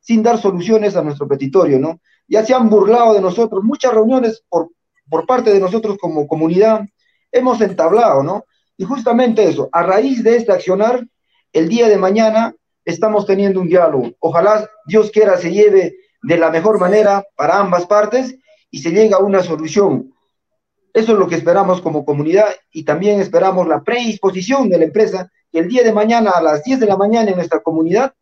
[0.00, 2.00] sin dar soluciones a nuestro petitorio, ¿no?
[2.26, 4.70] Ya se han burlado de nosotros, muchas reuniones por,
[5.08, 6.82] por parte de nosotros como comunidad
[7.30, 8.44] hemos entablado, ¿no?
[8.76, 11.06] Y justamente eso, a raíz de este accionar,
[11.52, 14.12] el día de mañana estamos teniendo un diálogo.
[14.18, 18.36] Ojalá Dios quiera se lleve de la mejor manera para ambas partes
[18.70, 20.12] y se llega a una solución.
[20.92, 25.30] Eso es lo que esperamos como comunidad y también esperamos la predisposición de la empresa
[25.50, 28.14] que el día de mañana a las 10 de la mañana en nuestra comunidad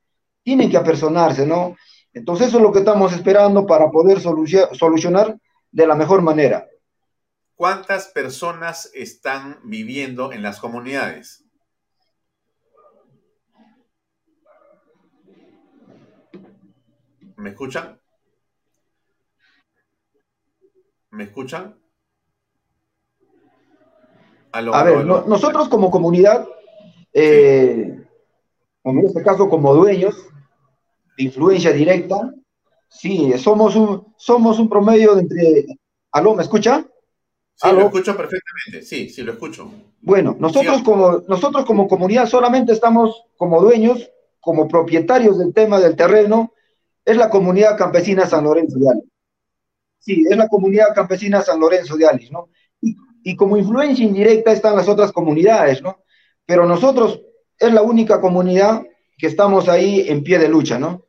[0.43, 1.77] tienen que apersonarse, ¿no?
[2.13, 5.37] Entonces eso es lo que estamos esperando para poder solucionar
[5.71, 6.67] de la mejor manera.
[7.55, 11.45] ¿Cuántas personas están viviendo en las comunidades?
[17.37, 18.01] ¿Me escuchan?
[21.11, 21.80] ¿Me escuchan?
[24.53, 26.47] Aló, a ver, aló, nosotros como comunidad,
[27.13, 28.91] eh, sí.
[28.91, 30.17] en este caso como dueños
[31.17, 32.35] de influencia directa,
[32.89, 35.67] sí, somos un, somos un promedio de entre...
[36.13, 36.85] ¿Aló, me escucha?
[37.55, 37.81] Sí, ¿Aló?
[37.81, 39.71] lo escucho perfectamente, sí, sí, lo escucho.
[40.01, 40.83] Bueno, nosotros, sí.
[40.83, 44.11] como, nosotros como comunidad solamente estamos como dueños,
[44.41, 46.53] como propietarios del tema del terreno,
[47.05, 49.05] es la comunidad campesina San Lorenzo de Alis.
[49.99, 52.49] Sí, es la comunidad campesina San Lorenzo de Alis, ¿no?
[53.23, 56.03] Y, como influencia indirecta están las otras comunidades, ¿no?
[56.47, 57.21] Pero nosotros
[57.59, 58.83] es la única comunidad
[59.17, 61.05] que estamos ahí en pie de lucha, ¿no?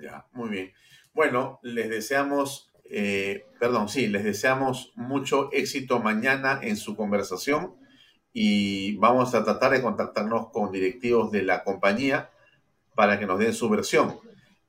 [0.00, 0.72] Ya, muy bien.
[1.12, 7.74] Bueno, les deseamos, eh, perdón, sí, les deseamos mucho éxito mañana en su conversación
[8.32, 12.30] y vamos a tratar de contactarnos con directivos de la compañía
[12.94, 14.18] para que nos den su versión.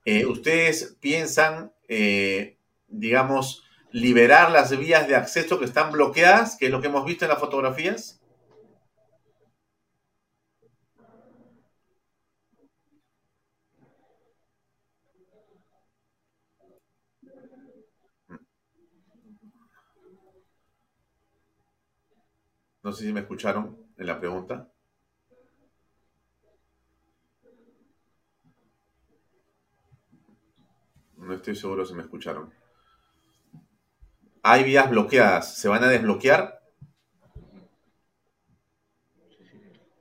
[0.06, 2.58] Eh, ¿Ustedes piensan, eh,
[2.88, 3.64] digamos,
[3.94, 7.30] liberar las vías de acceso que están bloqueadas, que es lo que hemos visto en
[7.30, 8.20] las fotografías?
[22.84, 24.70] No sé si me escucharon en la pregunta.
[31.16, 32.63] No estoy seguro si me escucharon.
[34.44, 35.56] Hay vías bloqueadas.
[35.56, 36.60] ¿Se van a desbloquear?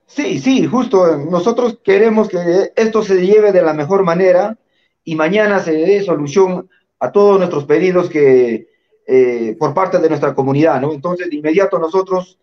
[0.06, 1.16] Sí, sí, justo.
[1.16, 4.58] Nosotros queremos que esto se lleve de la mejor manera
[5.04, 8.68] y mañana se dé solución a todos nuestros pedidos que
[9.06, 10.92] eh, por parte de nuestra comunidad, ¿no?
[10.92, 12.38] Entonces, de inmediato nosotros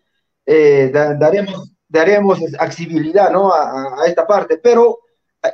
[0.46, 3.52] eh, da, daremos, daremos accesibilidad, ¿no?
[3.52, 4.56] A, a esta parte.
[4.56, 5.00] Pero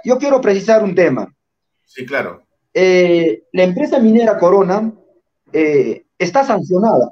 [0.04, 1.34] yo quiero precisar un tema.
[1.84, 2.44] Sí, claro.
[2.72, 4.92] Eh, la empresa minera Corona
[6.18, 7.10] está sancionada.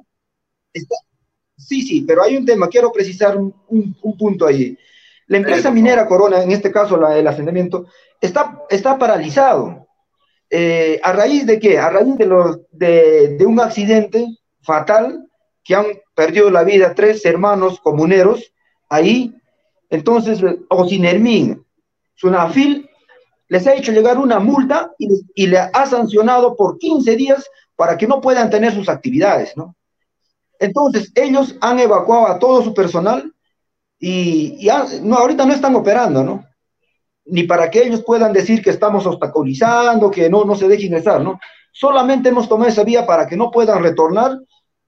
[1.57, 3.53] sí, sí, pero hay un tema, quiero precisar un,
[4.19, 4.77] punto ahí.
[5.27, 7.87] La empresa minera Corona, en este caso la, el asentamiento,
[8.21, 9.87] está, está paralizado.
[10.51, 11.79] Eh, ¿A raíz de qué?
[11.79, 14.27] A raíz de, los, de, de un accidente
[14.61, 15.27] fatal
[15.65, 18.53] que han perdido la vida tres hermanos comuneros
[18.89, 19.35] ahí.
[19.91, 21.65] Entonces, Osinermin,
[22.15, 22.89] Sunafil,
[23.49, 27.45] les ha hecho llegar una multa y, y, le ha sancionado por 15 días
[27.77, 29.75] para que no puedan tener sus actividades, ¿no?
[30.59, 33.33] Entonces, ellos han evacuado a todo su personal
[33.99, 34.69] y,
[35.03, 36.45] no, ahorita no están operando, ¿no?
[37.27, 41.21] Ni para que ellos puedan decir que estamos obstaculizando, que no, no se deje ingresar,
[41.21, 41.41] ¿no?
[41.73, 44.39] Solamente hemos tomado esa vía para que no puedan retornar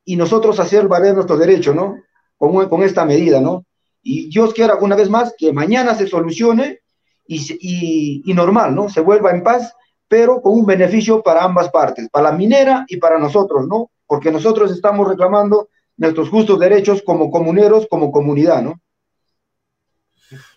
[0.05, 1.97] y nosotros hacer valer nuestro derecho, ¿no?
[2.37, 3.65] Con, con esta medida, ¿no?
[4.03, 6.81] Y Dios quiera una vez más que mañana se solucione
[7.27, 8.89] y, y, y normal, ¿no?
[8.89, 9.75] Se vuelva en paz
[10.09, 13.91] pero con un beneficio para ambas partes, para la minera y para nosotros, ¿no?
[14.07, 18.81] Porque nosotros estamos reclamando nuestros justos derechos como comuneros, como comunidad, ¿no?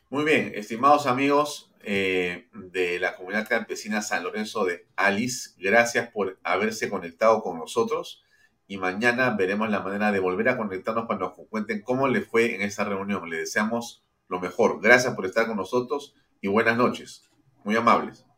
[0.09, 6.39] Muy bien, estimados amigos eh, de la comunidad campesina San Lorenzo de Alice, gracias por
[6.43, 8.23] haberse conectado con nosotros
[8.69, 12.53] y mañana veremos la manera de volver a conectarnos para nos cuenten cómo les fue
[12.53, 13.27] en esa reunión.
[13.27, 14.79] Les deseamos lo mejor.
[14.79, 17.27] Gracias por estar con nosotros y buenas noches.
[17.63, 18.28] Muy amables.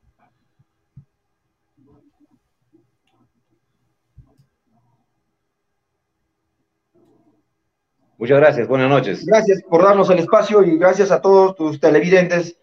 [8.21, 9.25] Muchas gracias, buenas noches.
[9.25, 12.55] Gracias por darnos el espacio y gracias a todos tus televidentes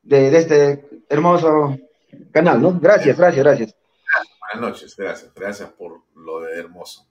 [0.00, 1.76] de, este hermoso
[2.30, 2.78] canal, ¿no?
[2.78, 3.76] Gracias, gracias, gracias.
[4.38, 7.08] Buenas noches, gracias, gracias por lo de hermoso.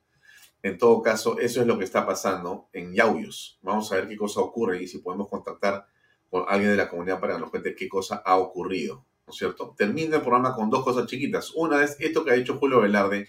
[0.63, 3.59] En todo caso, eso es lo que está pasando en Yauyos.
[3.61, 5.85] Vamos a ver qué cosa ocurre y si podemos contactar
[6.29, 9.37] con alguien de la comunidad para que nos cuente qué cosa ha ocurrido, ¿no es
[9.37, 9.75] cierto?
[9.77, 11.51] Termino el programa con dos cosas chiquitas.
[11.55, 13.27] Una es esto que ha dicho Julio Velarde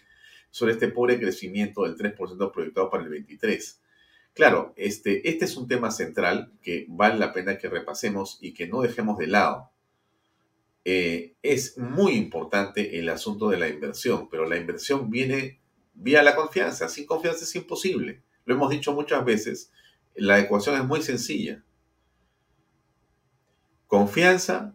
[0.53, 3.82] sobre este pobre crecimiento del 3% proyectado para el 23
[4.35, 8.67] Claro, este, este es un tema central que vale la pena que repasemos y que
[8.67, 9.71] no dejemos de lado.
[10.85, 15.61] Eh, es muy importante el asunto de la inversión, pero la inversión viene
[15.95, 16.89] vía la confianza.
[16.89, 18.23] Sin confianza es imposible.
[18.47, 19.71] Lo hemos dicho muchas veces.
[20.15, 21.63] La ecuación es muy sencilla.
[23.87, 24.75] Confianza,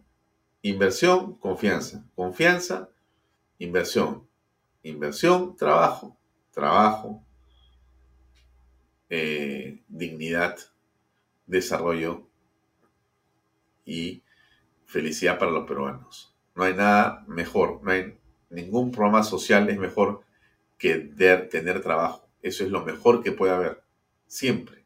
[0.62, 2.04] inversión, confianza.
[2.14, 2.90] Confianza,
[3.58, 4.28] inversión.
[4.84, 6.16] Inversión, trabajo.
[6.52, 7.24] Trabajo,
[9.10, 10.58] eh, dignidad,
[11.46, 12.26] desarrollo
[13.84, 14.22] y
[14.86, 16.34] felicidad para los peruanos.
[16.54, 18.18] No hay nada mejor, no hay
[18.50, 20.22] ningún programa social es mejor
[20.76, 22.28] que tener trabajo.
[22.42, 23.82] Eso es lo mejor que puede haber,
[24.26, 24.84] siempre.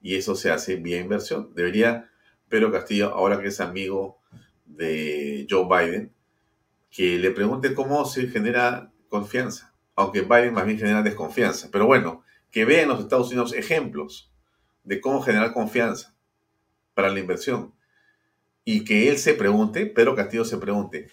[0.00, 1.52] Y eso se hace vía inversión.
[1.54, 2.10] Debería
[2.48, 4.18] Pedro Castillo, ahora que es amigo
[4.64, 6.12] de Joe Biden,
[6.90, 9.74] que le pregunte cómo se genera confianza.
[9.96, 11.68] Aunque Biden más bien genera desconfianza.
[11.70, 12.23] Pero bueno,
[12.54, 14.32] que vea en los Estados Unidos ejemplos
[14.84, 16.14] de cómo generar confianza
[16.94, 17.74] para la inversión.
[18.64, 21.08] Y que él se pregunte, Pedro Castillo se pregunte,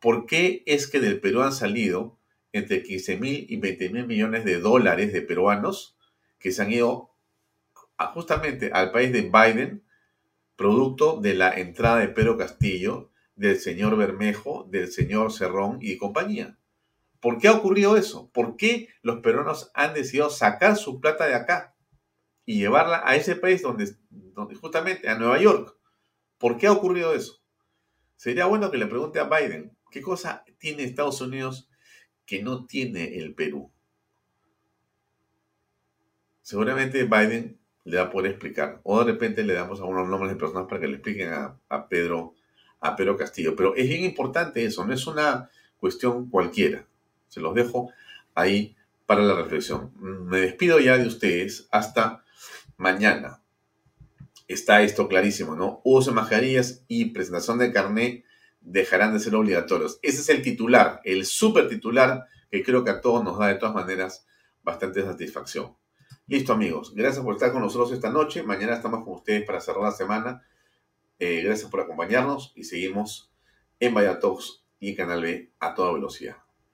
[0.00, 2.18] ¿por qué es que del Perú han salido
[2.52, 5.98] entre 15 mil y 20 mil millones de dólares de peruanos
[6.38, 7.10] que se han ido
[8.14, 9.84] justamente al país de Biden,
[10.56, 16.56] producto de la entrada de Pedro Castillo, del señor Bermejo, del señor Cerrón y compañía?
[17.26, 18.30] ¿Por qué ha ocurrido eso?
[18.32, 21.74] ¿Por qué los peruanos han decidido sacar su plata de acá
[22.44, 23.92] y llevarla a ese país donde,
[24.60, 25.76] justamente, a Nueva York?
[26.38, 27.42] ¿Por qué ha ocurrido eso?
[28.14, 31.68] Sería bueno que le pregunte a Biden, ¿qué cosa tiene Estados Unidos
[32.26, 33.72] que no tiene el Perú?
[36.42, 38.80] Seguramente Biden le va a poder explicar.
[38.84, 41.88] O de repente le damos algunos nombres de personas para que le expliquen a, a,
[41.88, 42.36] Pedro,
[42.78, 43.56] a Pedro Castillo.
[43.56, 45.50] Pero es bien importante eso, no es una
[45.80, 46.86] cuestión cualquiera.
[47.28, 47.90] Se los dejo
[48.34, 48.76] ahí
[49.06, 49.92] para la reflexión.
[49.98, 52.24] Me despido ya de ustedes hasta
[52.76, 53.42] mañana.
[54.48, 55.80] Está esto clarísimo, ¿no?
[55.84, 58.24] Uso de mascarillas y presentación de carnet
[58.60, 59.98] dejarán de ser obligatorios.
[60.02, 63.54] Ese es el titular, el super titular que creo que a todos nos da de
[63.54, 64.26] todas maneras
[64.62, 65.76] bastante satisfacción.
[66.26, 68.42] Listo amigos, gracias por estar con nosotros esta noche.
[68.42, 70.42] Mañana estamos con ustedes para cerrar la semana.
[71.18, 73.30] Eh, gracias por acompañarnos y seguimos
[73.78, 76.45] en Vaya Talks y Canal B a toda velocidad.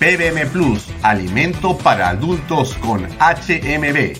[0.00, 4.16] PBM Plus, alimento para adultos con HMB.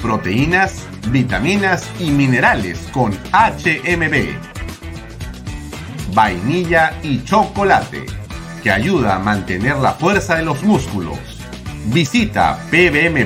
[0.00, 4.36] proteínas, vitaminas y minerales con HMB.
[6.14, 8.06] Vainilla y chocolate,
[8.62, 11.18] que ayuda a mantener la fuerza de los músculos.
[11.86, 13.24] Visita pbmplus.pe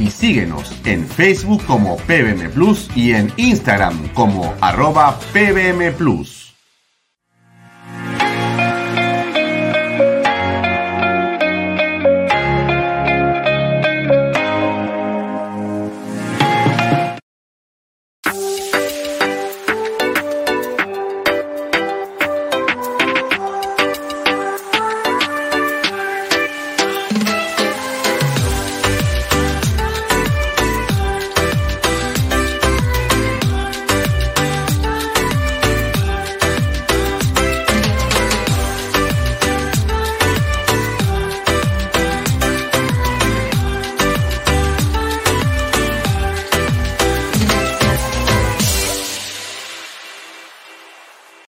[0.00, 6.47] y síguenos en Facebook como pbmplus y en Instagram como arroba pbmplus.